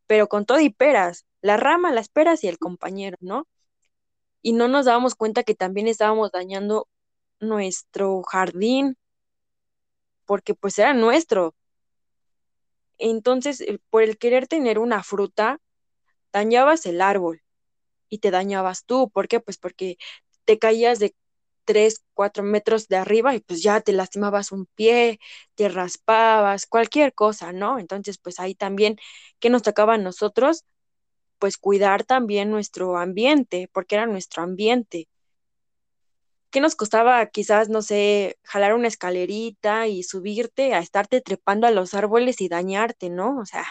Pero 0.08 0.28
con 0.30 0.46
todo 0.46 0.60
y 0.60 0.70
peras, 0.70 1.26
la 1.42 1.58
rama, 1.58 1.92
las 1.92 2.10
peras 2.10 2.44
y 2.44 2.48
el 2.48 2.60
compañero, 2.60 3.18
¿no? 3.20 3.48
Y 4.44 4.54
no 4.54 4.68
nos 4.68 4.86
dábamos 4.86 5.16
cuenta 5.16 5.44
que 5.44 5.56
también 5.56 5.88
estábamos 5.88 6.32
dañando 6.32 6.88
nuestro 7.40 8.22
jardín, 8.24 8.96
porque 10.26 10.54
pues 10.54 10.78
era 10.78 10.94
nuestro. 10.94 11.56
Entonces, 13.00 13.64
por 13.90 14.04
el 14.04 14.20
querer 14.20 14.48
tener 14.48 14.78
una 14.78 15.04
fruta, 15.04 15.60
dañabas 16.32 16.86
el 16.86 17.02
árbol 17.02 17.42
y 18.10 18.20
te 18.20 18.30
dañabas 18.32 18.86
tú. 18.86 19.10
¿Por 19.10 19.28
qué? 19.28 19.40
Pues 19.40 19.58
porque 19.58 19.98
te 20.52 20.60
caías 20.60 21.00
de 21.00 21.16
3, 21.66 22.04
4 22.14 22.44
metros 22.44 22.90
de 22.90 22.98
arriba 22.98 23.34
y 23.36 23.40
pues 23.40 23.64
ya 23.64 23.80
te 23.80 23.94
lastimabas 23.94 24.52
un 24.52 24.66
pie, 24.66 25.20
te 25.56 25.70
raspabas, 25.70 26.66
cualquier 26.66 27.14
cosa, 27.14 27.54
¿no? 27.54 27.80
Entonces, 27.80 28.18
pues 28.18 28.38
ahí 28.40 28.54
también, 28.54 28.98
¿qué 29.40 29.50
nos 29.50 29.62
tocaba 29.62 29.94
a 29.94 29.98
nosotros? 29.98 30.66
Pues 31.40 31.58
cuidar 31.58 32.04
también 32.04 32.52
nuestro 32.52 32.98
ambiente, 32.98 33.70
porque 33.72 33.96
era 33.96 34.08
nuestro 34.08 34.44
ambiente. 34.44 35.08
¿Qué 36.50 36.60
nos 36.60 36.76
costaba 36.76 37.26
quizás, 37.28 37.70
no 37.70 37.82
sé, 37.82 38.38
jalar 38.44 38.74
una 38.74 38.90
escalerita 38.90 39.88
y 39.88 40.04
subirte 40.04 40.74
a 40.74 40.80
estarte 40.80 41.22
trepando 41.22 41.66
a 41.66 41.72
los 41.72 41.94
árboles 41.94 42.42
y 42.42 42.50
dañarte, 42.50 43.10
¿no? 43.10 43.40
O 43.40 43.46
sea, 43.46 43.66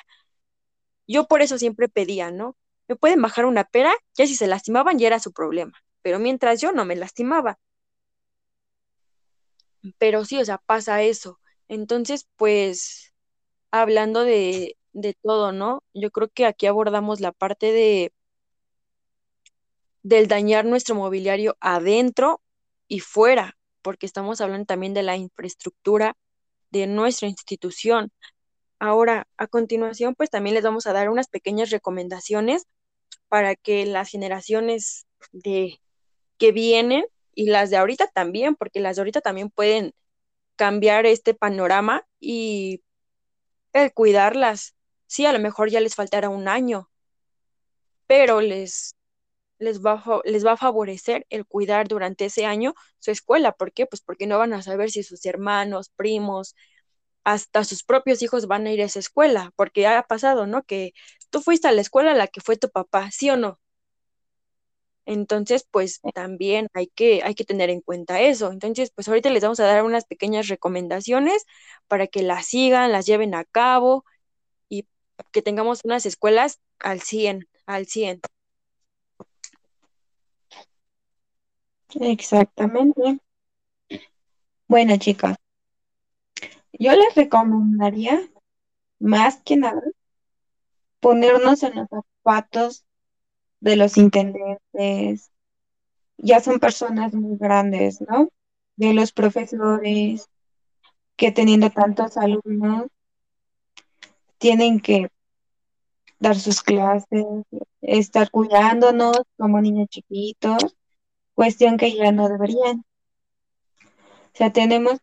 yo 1.06 1.26
por 1.28 1.42
eso 1.42 1.58
siempre 1.58 1.88
pedía, 1.90 2.30
¿no? 2.30 2.56
Me 2.88 2.96
pueden 2.96 3.20
bajar 3.20 3.44
una 3.44 3.64
pera, 3.64 3.92
ya 4.14 4.26
si 4.26 4.34
se 4.34 4.46
lastimaban 4.46 4.99
ya 4.99 5.08
era 5.08 5.20
su 5.20 5.32
problema, 5.32 5.82
pero 6.02 6.19
mientras 6.19 6.61
yo 6.61 6.73
no 6.73 6.85
me 6.85 6.97
lastimaba. 6.97 7.59
Pero 9.99 10.25
sí, 10.25 10.38
o 10.38 10.45
sea, 10.45 10.59
pasa 10.59 11.02
eso. 11.02 11.40
Entonces, 11.69 12.28
pues, 12.37 13.14
hablando 13.71 14.25
de, 14.25 14.76
de 14.92 15.14
todo, 15.23 15.52
¿no? 15.52 15.83
Yo 15.95 16.11
creo 16.11 16.28
que 16.28 16.47
aquí 16.47 16.66
abordamos 16.66 17.21
la 17.21 17.33
parte 17.33 17.73
de 17.73 18.12
del 20.02 20.28
dañar 20.28 20.64
nuestro 20.64 20.95
mobiliario 20.95 21.57
adentro 21.61 22.40
y 22.88 23.00
fuera, 23.00 23.57
porque 23.83 24.07
estamos 24.07 24.40
hablando 24.40 24.66
también 24.66 24.95
de 24.95 25.02
la 25.02 25.16
infraestructura 25.16 26.16
de 26.71 26.87
nuestra 26.87 27.28
institución. 27.28 28.12
Ahora, 28.78 29.28
a 29.37 29.47
continuación, 29.47 30.14
pues 30.14 30.30
también 30.30 30.54
les 30.54 30.64
vamos 30.64 30.87
a 30.87 30.92
dar 30.92 31.11
unas 31.11 31.28
pequeñas 31.28 31.71
recomendaciones 31.71 32.66
para 33.28 33.57
que 33.57 33.87
las 33.87 34.11
generaciones 34.11 35.07
de 35.33 35.80
que 36.40 36.52
vienen 36.52 37.06
y 37.37 37.47
las 37.49 37.70
de 37.70 37.78
ahorita 37.78 38.09
también, 38.09 38.56
porque 38.56 38.80
las 38.80 38.97
de 38.97 39.02
ahorita 39.02 39.23
también 39.23 39.50
pueden 39.50 39.94
cambiar 40.56 41.06
este 41.06 41.35
panorama 41.35 42.06
y 42.20 42.82
el 43.73 43.92
cuidarlas. 43.94 44.76
Sí, 45.06 45.26
a 45.26 45.32
lo 45.32 45.40
mejor 45.40 45.70
ya 45.70 45.80
les 45.80 45.94
faltará 45.97 46.28
un 46.30 46.49
año, 46.49 46.90
pero 48.06 48.40
les 48.40 48.97
les 49.59 49.80
va, 49.82 50.02
les 50.25 50.44
va 50.47 50.52
a 50.52 50.56
favorecer 50.59 51.26
el 51.30 51.47
cuidar 51.47 51.88
durante 51.88 52.26
ese 52.26 52.47
año 52.47 52.75
su 53.00 53.11
escuela. 53.12 53.52
¿Por 53.52 53.73
qué? 53.73 53.87
Pues 53.87 54.02
porque 54.02 54.26
no 54.26 54.38
van 54.38 54.52
a 54.54 54.62
saber 54.62 54.90
si 54.90 55.02
sus 55.04 55.26
hermanos, 55.26 55.90
primos, 55.97 56.56
hasta 57.25 57.64
sus 57.64 57.85
propios 57.85 58.23
hijos 58.23 58.47
van 58.49 58.66
a 58.66 58.73
ir 58.73 58.82
a 58.82 58.87
esa 58.87 59.00
escuela, 59.00 59.52
porque 59.56 59.87
ha 59.87 60.02
pasado, 60.04 60.47
¿no? 60.47 60.64
Que 60.64 60.94
tú 61.30 61.40
fuiste 61.42 61.68
a 61.68 61.73
la 61.73 61.82
escuela 61.82 62.12
a 62.12 62.14
la 62.16 62.28
que 62.28 62.40
fue 62.42 62.56
tu 62.56 62.70
papá, 62.70 63.11
¿sí 63.12 63.30
o 63.30 63.37
no? 63.38 63.61
Entonces, 65.07 65.66
pues 65.71 66.00
también 66.14 66.69
hay 66.75 66.87
que, 66.88 67.23
hay 67.25 67.35
que 67.35 67.45
tener 67.45 67.71
en 67.71 67.80
cuenta 67.80 68.21
eso. 68.21 68.52
Entonces, 68.52 68.92
pues 68.95 69.09
ahorita 69.09 69.30
les 69.30 69.42
vamos 69.42 69.61
a 69.61 69.64
dar 69.64 69.83
unas 69.85 70.04
pequeñas 70.04 70.49
recomendaciones 70.49 71.47
para 71.88 72.07
que 72.07 72.23
las 72.23 72.47
sigan, 72.47 72.92
las 72.92 73.07
lleven 73.07 73.35
a 73.35 73.45
cabo 73.45 74.04
y 74.69 74.87
que 75.33 75.42
tengamos 75.42 75.80
unas 75.85 76.07
escuelas 76.07 76.61
al 76.78 77.00
100, 77.00 77.49
al 77.66 77.87
100. 77.87 78.20
Exactamente. 82.01 83.20
Bueno, 84.68 84.96
chicas, 84.98 85.37
yo 86.72 86.92
les 86.92 87.14
recomendaría 87.16 88.31
más 89.01 89.42
que 89.42 89.57
nada 89.57 89.83
ponernos 91.01 91.62
en 91.62 91.74
los 91.74 91.88
zapatos 91.88 92.85
de 93.61 93.77
los 93.77 93.96
intendentes. 93.96 95.31
Ya 96.18 96.40
son 96.40 96.59
personas 96.61 97.14
muy 97.14 97.37
grandes, 97.38 98.01
¿no? 98.01 98.29
De 98.77 98.94
los 98.94 99.12
profesores 99.12 100.29
que 101.16 101.33
teniendo 101.33 101.70
tantos 101.70 102.16
alumnos 102.16 102.87
tienen 104.38 104.81
que 104.81 105.09
dar 106.18 106.37
sus 106.37 106.62
clases, 106.62 107.25
estar 107.81 108.31
cuidándonos 108.31 109.23
como 109.37 109.61
niños 109.61 109.88
chiquitos 109.88 110.77
cuestión 111.40 111.79
que 111.79 111.94
ya 111.94 112.12
no 112.12 112.29
deberían. 112.29 112.85
O 113.83 114.35
sea, 114.35 114.53
tenemos 114.53 114.99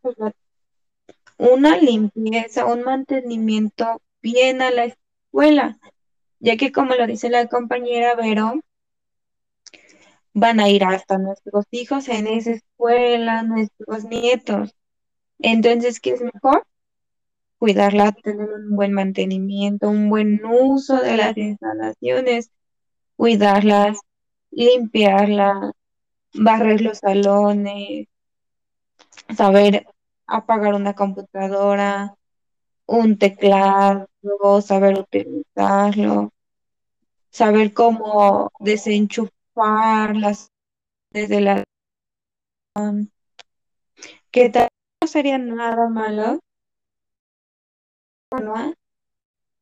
una 1.40 1.78
limpieza, 1.78 2.66
un 2.68 2.84
mantenimiento 2.84 4.04
bien 4.22 4.62
a 4.62 4.70
la 4.70 4.86
escuela, 4.86 5.80
ya 6.40 6.58
que 6.58 6.72
como 6.72 6.96
lo 6.96 7.08
dice 7.08 7.30
la 7.30 7.48
compañera 7.48 8.16
Vero, 8.16 8.62
van 10.34 10.60
a 10.60 10.70
ir 10.70 10.84
hasta 10.84 11.18
nuestros 11.18 11.66
hijos 11.72 12.08
en 12.10 12.28
esa 12.28 12.52
escuela, 12.52 13.44
nuestros 13.44 14.06
nietos. 14.06 14.76
Entonces, 15.40 16.00
¿qué 16.00 16.12
es 16.12 16.22
mejor? 16.22 16.66
Cuidarla, 17.60 18.12
tener 18.12 18.50
un 18.50 18.76
buen 18.76 18.94
mantenimiento, 18.94 19.90
un 19.90 20.10
buen 20.10 20.42
uso 20.46 21.02
de 21.02 21.18
las 21.18 21.36
instalaciones, 21.38 22.52
cuidarlas, 23.16 24.00
limpiarlas, 24.52 25.72
barrer 26.34 26.82
los 26.82 27.00
salones, 27.00 28.08
saber 29.36 29.88
apagar 30.28 30.76
una 30.76 30.94
computadora, 30.94 32.16
un 32.86 33.18
teclado, 33.18 34.08
saber 34.62 35.00
utilizarlo, 35.00 36.32
saber 37.30 37.74
cómo 37.74 38.52
desenchufarlas 38.60 40.52
desde 41.12 41.42
la 41.42 41.64
que 44.32 44.50
tal 44.50 44.68
no 45.02 45.08
sería 45.08 45.38
nada 45.38 45.90
malo 45.90 46.40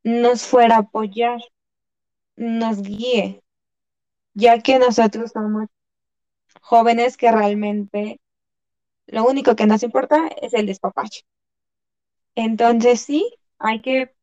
nos 0.04 0.44
fuera 0.44 0.76
a 0.76 0.80
apoyar, 0.80 1.40
nos 2.36 2.82
guíe, 2.82 3.42
ya 4.34 4.62
que 4.62 4.80
nosotros 4.80 5.32
somos 5.32 5.68
jóvenes 6.62 7.18
que 7.18 7.32
realmente 7.32 8.20
lo 9.08 9.26
único 9.26 9.56
que 9.56 9.68
nos 9.68 9.84
importa 9.84 10.28
es 10.42 10.54
el 10.54 10.66
despapacho. 10.66 11.22
Entonces 12.36 13.02
sí, 13.02 13.34
hay 13.60 13.82
que 13.82 14.15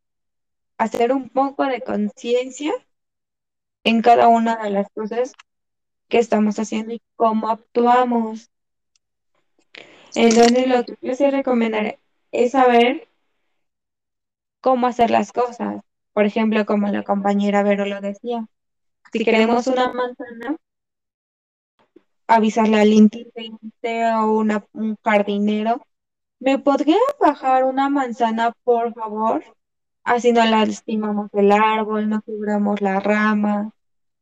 hacer 0.83 1.13
un 1.13 1.29
poco 1.29 1.65
de 1.65 1.81
conciencia 1.81 2.73
en 3.85 4.03
cada 4.03 4.27
una 4.27 4.57
de 4.57 4.71
las 4.71 4.89
cosas 4.91 5.33
que 6.09 6.19
estamos 6.19 6.59
haciendo 6.59 6.93
y 6.93 7.01
cómo 7.15 7.51
actuamos. 7.51 8.51
Entonces 10.17 10.67
lo 10.67 10.85
que 10.85 10.99
yo 11.01 11.15
sí 11.15 11.31
recomendaré 11.31 12.01
es 12.33 12.53
saber 12.53 13.09
cómo 14.61 14.89
hacer 14.89 15.11
las 15.11 15.33
cosas. 15.33 15.83
Por 16.13 16.27
ejemplo, 16.27 16.67
como 16.67 16.89
la 16.89 17.05
compañera 17.05 17.63
Vero 17.63 17.87
lo 17.87 18.01
decía, 18.01 18.47
si 19.13 19.25
queremos 19.25 19.69
una 19.69 19.93
manzana, 19.93 20.57
avisarle 22.27 22.81
al 22.81 22.93
intendente 22.93 24.13
o 24.15 24.33
una, 24.33 24.67
un 24.73 24.97
jardinero, 25.05 25.87
¿me 26.41 26.59
podría 26.59 26.99
bajar 27.21 27.65
una 27.65 27.89
manzana, 27.89 28.53
por 28.65 28.93
favor? 28.95 29.45
Así 30.05 30.33
no 30.33 30.45
lastimamos 30.45 31.31
el 31.33 31.53
árbol, 31.53 32.09
no 32.09 32.23
quebramos 32.23 32.81
la 32.81 32.99
rama, 32.99 33.73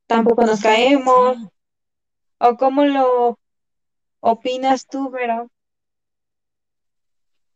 tampoco 0.06 0.44
nos 0.44 0.60
caemos. 0.60 1.38
¿O 2.38 2.56
cómo 2.56 2.84
lo 2.84 3.38
opinas 4.20 4.86
tú, 4.86 5.10
Vera? 5.10 5.46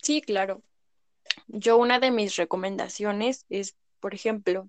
Sí, 0.02 0.20
claro. 0.20 0.62
Yo 1.48 1.78
una 1.78 1.98
de 1.98 2.10
mis 2.10 2.36
recomendaciones 2.36 3.44
es, 3.48 3.74
por 4.00 4.14
ejemplo, 4.14 4.68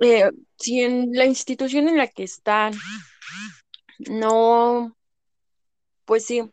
eh, 0.00 0.30
si 0.56 0.82
en 0.82 1.12
la 1.12 1.24
institución 1.24 1.88
en 1.88 1.96
la 1.96 2.06
que 2.06 2.24
están 2.24 2.74
no, 3.98 4.96
pues 6.04 6.24
sí, 6.24 6.50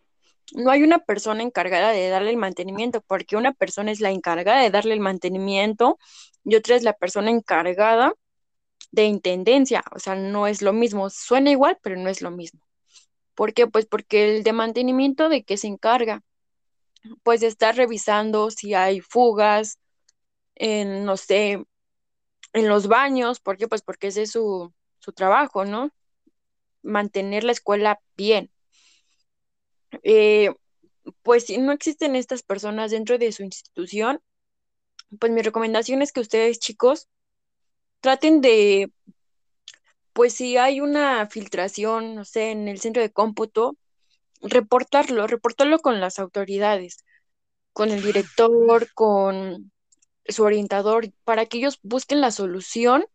no 0.54 0.72
hay 0.72 0.84
una 0.84 1.00
persona 1.00 1.44
encargada 1.44 1.92
de 1.92 2.10
darle 2.10 2.32
el 2.32 2.38
mantenimiento, 2.38 3.02
porque 3.02 3.36
una 3.38 3.54
persona 3.54 3.92
es 3.92 4.00
la 4.00 4.12
encargada 4.12 4.62
de 4.62 4.70
darle 4.70 4.94
el 4.94 5.00
mantenimiento 5.00 5.98
y 6.44 6.56
otra 6.56 6.76
es 6.76 6.84
la 6.84 6.94
persona 6.94 7.32
encargada 7.32 8.14
de 8.92 9.06
intendencia, 9.06 9.84
o 9.94 10.00
sea, 10.00 10.16
no 10.16 10.48
es 10.48 10.62
lo 10.62 10.74
mismo, 10.74 11.10
suena 11.10 11.52
igual, 11.52 11.78
pero 11.82 11.98
no 11.98 12.10
es 12.10 12.22
lo 12.22 12.32
mismo. 12.32 12.62
¿Por 13.36 13.54
qué? 13.54 13.68
Pues 13.68 13.86
porque 13.86 14.38
el 14.38 14.44
de 14.44 14.54
mantenimiento 14.54 15.30
de 15.30 15.44
qué 15.44 15.58
se 15.58 15.68
encarga, 15.68 16.22
pues 17.24 17.44
estar 17.44 17.76
revisando 17.76 18.52
si 18.52 18.74
hay 18.74 19.02
fugas 19.02 19.80
en, 20.56 21.06
no 21.06 21.18
sé, 21.18 21.64
en 22.54 22.70
los 22.70 22.88
baños, 22.88 23.40
¿por 23.40 23.58
qué? 23.58 23.68
Pues 23.68 23.82
porque 23.82 24.08
ese 24.08 24.24
es 24.24 24.32
su, 24.32 24.74
su 25.00 25.14
trabajo, 25.14 25.66
¿no? 25.66 25.92
Mantener 26.84 27.44
la 27.44 27.52
escuela 27.52 28.00
bien. 28.16 28.52
Eh, 30.04 30.54
pues 31.22 31.46
si 31.46 31.58
no 31.58 31.72
existen 31.72 32.16
estas 32.16 32.44
personas 32.44 32.92
dentro 32.92 33.18
de 33.18 33.32
su 33.32 33.44
institución, 33.44 34.22
pues 35.20 35.32
mi 35.32 35.42
recomendación 35.42 36.02
es 36.02 36.12
que 36.12 36.22
ustedes, 36.22 36.60
chicos, 36.60 37.08
traten 38.02 38.42
de, 38.42 38.92
pues 40.14 40.34
si 40.34 40.58
hay 40.58 40.82
una 40.82 41.28
filtración, 41.28 42.16
no 42.16 42.26
sé, 42.26 42.52
en 42.52 42.68
el 42.68 42.80
centro 42.80 43.02
de 43.02 43.12
cómputo, 43.12 43.78
reportarlo, 44.42 45.28
reportarlo 45.28 45.80
con 45.80 46.00
las 46.00 46.20
autoridades, 46.20 47.04
con 47.74 47.92
el 47.92 48.04
director, 48.04 48.88
con 48.94 49.72
su 50.28 50.44
orientador, 50.44 51.12
para 51.24 51.46
que 51.46 51.58
ellos 51.58 51.80
busquen 51.84 52.22
la 52.22 52.32
solución 52.32 53.06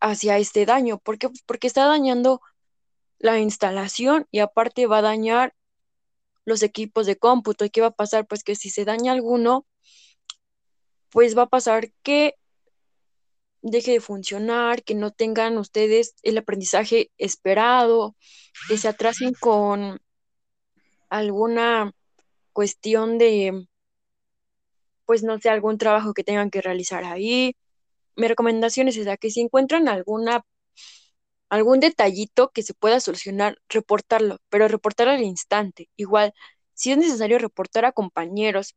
hacia 0.00 0.38
este 0.38 0.66
daño. 0.66 0.98
¿Por 0.98 1.18
qué? 1.18 1.28
Porque 1.46 1.66
está 1.66 1.86
dañando 1.86 2.40
la 3.18 3.38
instalación 3.38 4.26
y 4.30 4.40
aparte 4.40 4.86
va 4.86 4.98
a 4.98 5.02
dañar 5.02 5.54
los 6.44 6.62
equipos 6.62 7.06
de 7.06 7.16
cómputo. 7.16 7.64
¿Y 7.64 7.70
qué 7.70 7.80
va 7.80 7.88
a 7.88 7.90
pasar? 7.90 8.26
Pues 8.26 8.42
que 8.44 8.54
si 8.54 8.70
se 8.70 8.84
daña 8.84 9.12
alguno, 9.12 9.66
pues 11.10 11.36
va 11.36 11.42
a 11.42 11.48
pasar 11.48 11.90
que 12.02 12.34
deje 13.62 13.92
de 13.92 14.00
funcionar, 14.00 14.82
que 14.84 14.94
no 14.94 15.10
tengan 15.10 15.58
ustedes 15.58 16.14
el 16.22 16.38
aprendizaje 16.38 17.10
esperado, 17.18 18.16
que 18.68 18.78
se 18.78 18.88
atrasen 18.88 19.34
con 19.34 19.98
alguna 21.08 21.92
cuestión 22.52 23.18
de, 23.18 23.66
pues 25.04 25.22
no 25.22 25.38
sé, 25.38 25.50
algún 25.50 25.78
trabajo 25.78 26.14
que 26.14 26.24
tengan 26.24 26.50
que 26.50 26.62
realizar 26.62 27.04
ahí. 27.04 27.56
Mi 28.14 28.28
recomendación 28.28 28.88
es 28.88 28.96
esa, 28.96 29.16
que 29.16 29.30
si 29.30 29.40
encuentran 29.40 29.88
alguna, 29.88 30.44
algún 31.48 31.80
detallito 31.80 32.50
que 32.52 32.62
se 32.62 32.74
pueda 32.74 33.00
solucionar, 33.00 33.58
reportarlo, 33.68 34.38
pero 34.48 34.68
reportar 34.68 35.08
al 35.08 35.22
instante. 35.22 35.88
Igual, 35.96 36.34
si 36.74 36.92
es 36.92 36.98
necesario 36.98 37.38
reportar 37.38 37.84
a 37.84 37.92
compañeros 37.92 38.76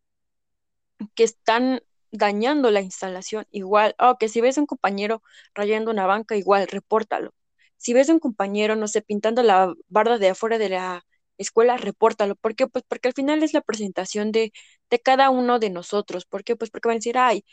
que 1.16 1.24
están 1.24 1.82
dañando 2.12 2.72
la 2.72 2.82
instalación, 2.82 3.46
igual, 3.52 3.96
o 4.00 4.18
que 4.18 4.30
si 4.30 4.42
ves 4.42 4.58
a 4.58 4.62
un 4.62 4.68
compañero 4.68 5.22
rayando 5.54 5.92
una 5.92 6.06
banca, 6.08 6.36
igual, 6.36 6.68
repórtalo. 6.68 7.34
Si 7.78 7.94
ves 7.94 8.10
a 8.10 8.14
un 8.14 8.20
compañero, 8.20 8.76
no 8.76 8.88
sé, 8.88 9.02
pintando 9.02 9.44
la 9.44 9.74
barda 9.88 10.18
de 10.18 10.30
afuera 10.30 10.58
de 10.58 10.70
la 10.70 11.06
escuela, 11.38 11.78
repórtalo. 11.78 12.36
¿Por 12.36 12.56
qué? 12.56 12.68
Pues 12.68 12.84
porque 12.88 13.08
al 13.10 13.14
final 13.14 13.44
es 13.44 13.54
la 13.54 13.62
presentación 13.62 14.32
de, 14.32 14.52
de 14.90 15.00
cada 15.00 15.30
uno 15.30 15.60
de 15.60 15.70
nosotros. 15.70 16.26
¿Por 16.26 16.44
qué? 16.44 16.56
Pues 16.56 16.72
porque 16.72 16.88
van 16.90 16.96
a 16.96 17.00
decir, 17.00 17.18
ay, 17.18 17.46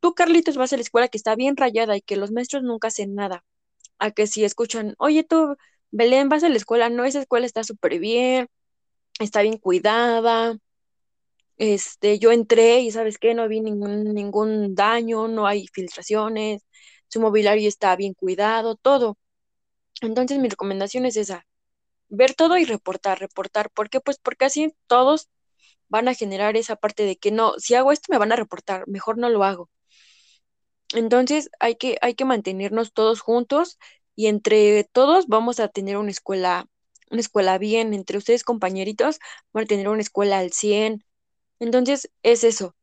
tú, 0.00 0.14
Carlitos, 0.14 0.56
vas 0.56 0.72
a 0.72 0.76
la 0.76 0.82
escuela 0.82 1.08
que 1.08 1.18
está 1.18 1.36
bien 1.36 1.56
rayada 1.56 1.96
y 1.96 2.02
que 2.02 2.16
los 2.16 2.32
maestros 2.32 2.62
nunca 2.62 2.88
hacen 2.88 3.14
nada. 3.14 3.44
A 3.98 4.10
que 4.12 4.26
si 4.26 4.44
escuchan, 4.44 4.94
oye, 4.98 5.24
tú, 5.24 5.56
Belén, 5.90 6.28
vas 6.28 6.44
a 6.44 6.48
la 6.48 6.56
escuela, 6.56 6.88
no, 6.90 7.04
esa 7.04 7.20
escuela 7.20 7.46
está 7.46 7.64
súper 7.64 7.98
bien, 7.98 8.48
está 9.20 9.42
bien 9.42 9.58
cuidada, 9.58 10.58
este, 11.58 12.18
yo 12.18 12.32
entré 12.32 12.80
y 12.80 12.90
sabes 12.90 13.18
qué, 13.18 13.34
no 13.34 13.48
vi 13.48 13.60
ningún, 13.60 14.14
ningún 14.14 14.74
daño, 14.74 15.28
no 15.28 15.46
hay 15.46 15.66
filtraciones, 15.68 16.62
su 17.08 17.20
mobiliario 17.20 17.68
está 17.68 17.96
bien 17.96 18.14
cuidado, 18.14 18.76
todo. 18.76 19.18
Entonces 20.02 20.38
mi 20.38 20.48
recomendación 20.48 21.06
es 21.06 21.16
esa, 21.16 21.46
ver 22.08 22.34
todo 22.34 22.58
y 22.58 22.64
reportar, 22.64 23.20
reportar. 23.20 23.70
¿Por 23.70 23.90
qué? 23.90 24.00
Pues 24.00 24.18
porque 24.18 24.46
así 24.46 24.74
todos 24.86 25.28
van 25.88 26.08
a 26.08 26.14
generar 26.14 26.56
esa 26.56 26.76
parte 26.76 27.04
de 27.04 27.16
que 27.18 27.32
no, 27.32 27.54
si 27.58 27.74
hago 27.74 27.92
esto 27.92 28.08
me 28.12 28.18
van 28.18 28.32
a 28.32 28.36
reportar, 28.36 28.88
mejor 28.88 29.18
no 29.18 29.28
lo 29.30 29.44
hago. 29.44 29.70
Entonces 30.94 31.50
hay 31.60 31.76
que, 31.76 31.98
hay 32.00 32.14
que 32.14 32.24
mantenernos 32.24 32.92
todos 32.92 33.20
juntos 33.20 33.78
y 34.14 34.26
entre 34.28 34.84
todos 34.84 35.26
vamos 35.26 35.60
a 35.60 35.68
tener 35.68 35.96
una 35.96 36.10
escuela, 36.10 36.66
una 37.10 37.20
escuela 37.20 37.58
bien, 37.58 37.94
entre 37.94 38.18
ustedes 38.18 38.44
compañeritos 38.44 39.18
van 39.52 39.64
a 39.64 39.66
tener 39.66 39.88
una 39.88 40.02
escuela 40.02 40.38
al 40.38 40.52
100, 40.52 41.04
entonces, 41.58 42.10
es 42.22 42.44
eso. 42.44 42.74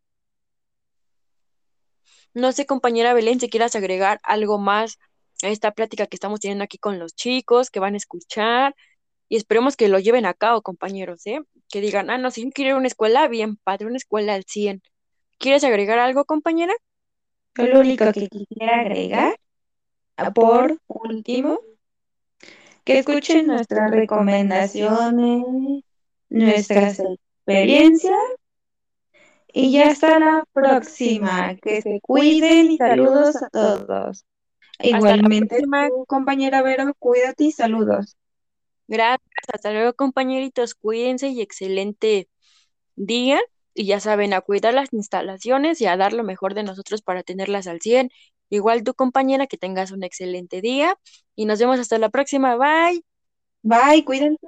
No 2.33 2.51
sé, 2.51 2.65
compañera 2.65 3.13
Belén, 3.13 3.39
si 3.39 3.49
quieras 3.49 3.75
agregar 3.75 4.19
algo 4.23 4.57
más 4.57 4.97
a 5.43 5.49
esta 5.49 5.71
plática 5.71 6.07
que 6.07 6.15
estamos 6.15 6.39
teniendo 6.39 6.63
aquí 6.63 6.77
con 6.77 6.99
los 6.99 7.15
chicos, 7.15 7.69
que 7.69 7.79
van 7.79 7.93
a 7.95 7.97
escuchar, 7.97 8.75
y 9.29 9.37
esperemos 9.37 9.77
que 9.77 9.87
lo 9.89 9.99
lleven 9.99 10.25
a 10.25 10.33
cabo, 10.33 10.61
compañeros, 10.61 11.25
¿eh? 11.27 11.41
Que 11.69 11.81
digan, 11.81 12.09
ah, 12.09 12.17
no, 12.17 12.31
si 12.31 12.43
yo 12.43 12.51
quiero 12.51 12.77
una 12.77 12.87
escuela, 12.87 13.27
bien 13.27 13.57
padre, 13.57 13.87
una 13.87 13.97
escuela 13.97 14.33
al 14.35 14.45
100. 14.45 14.81
¿Quieres 15.39 15.63
agregar 15.63 15.99
algo, 15.99 16.25
compañera? 16.25 16.73
Lo 17.55 17.79
único 17.79 18.11
que 18.11 18.27
quisiera 18.27 18.81
agregar, 18.81 19.35
por 20.33 20.77
último, 20.87 21.59
que 22.83 22.99
escuchen 22.99 23.47
nuestras 23.47 23.91
recomendaciones, 23.91 25.43
nuestras 26.29 26.99
experiencias 26.99 28.17
y 29.53 29.71
ya 29.71 29.89
hasta 29.89 30.19
la 30.19 30.43
próxima. 30.51 31.55
Que 31.55 31.81
se 31.81 31.99
cuiden 32.01 32.71
y 32.71 32.77
saludos 32.77 33.35
a 33.35 33.49
todos. 33.49 34.25
Igualmente, 34.79 35.61
compañera 36.07 36.61
Vero, 36.61 36.93
cuídate 36.99 37.45
y 37.45 37.51
saludos. 37.51 38.17
Gracias, 38.87 39.21
hasta 39.53 39.71
luego 39.71 39.93
compañeritos, 39.93 40.75
cuídense 40.75 41.29
y 41.29 41.41
excelente 41.41 42.27
día. 42.95 43.39
Y 43.73 43.85
ya 43.85 43.99
saben, 43.99 44.33
a 44.33 44.41
cuidar 44.41 44.73
las 44.73 44.93
instalaciones 44.93 45.81
y 45.81 45.85
a 45.87 45.97
dar 45.97 46.13
lo 46.13 46.23
mejor 46.23 46.53
de 46.53 46.63
nosotros 46.63 47.01
para 47.01 47.23
tenerlas 47.23 47.67
al 47.67 47.81
100. 47.81 48.11
Igual 48.49 48.83
tu 48.83 48.93
compañera, 48.93 49.47
que 49.47 49.57
tengas 49.57 49.91
un 49.91 50.03
excelente 50.03 50.61
día 50.61 50.97
y 51.35 51.45
nos 51.45 51.59
vemos 51.59 51.79
hasta 51.79 51.97
la 51.97 52.09
próxima. 52.09 52.55
Bye. 52.55 53.03
Bye, 53.63 54.05
cuídense. 54.05 54.47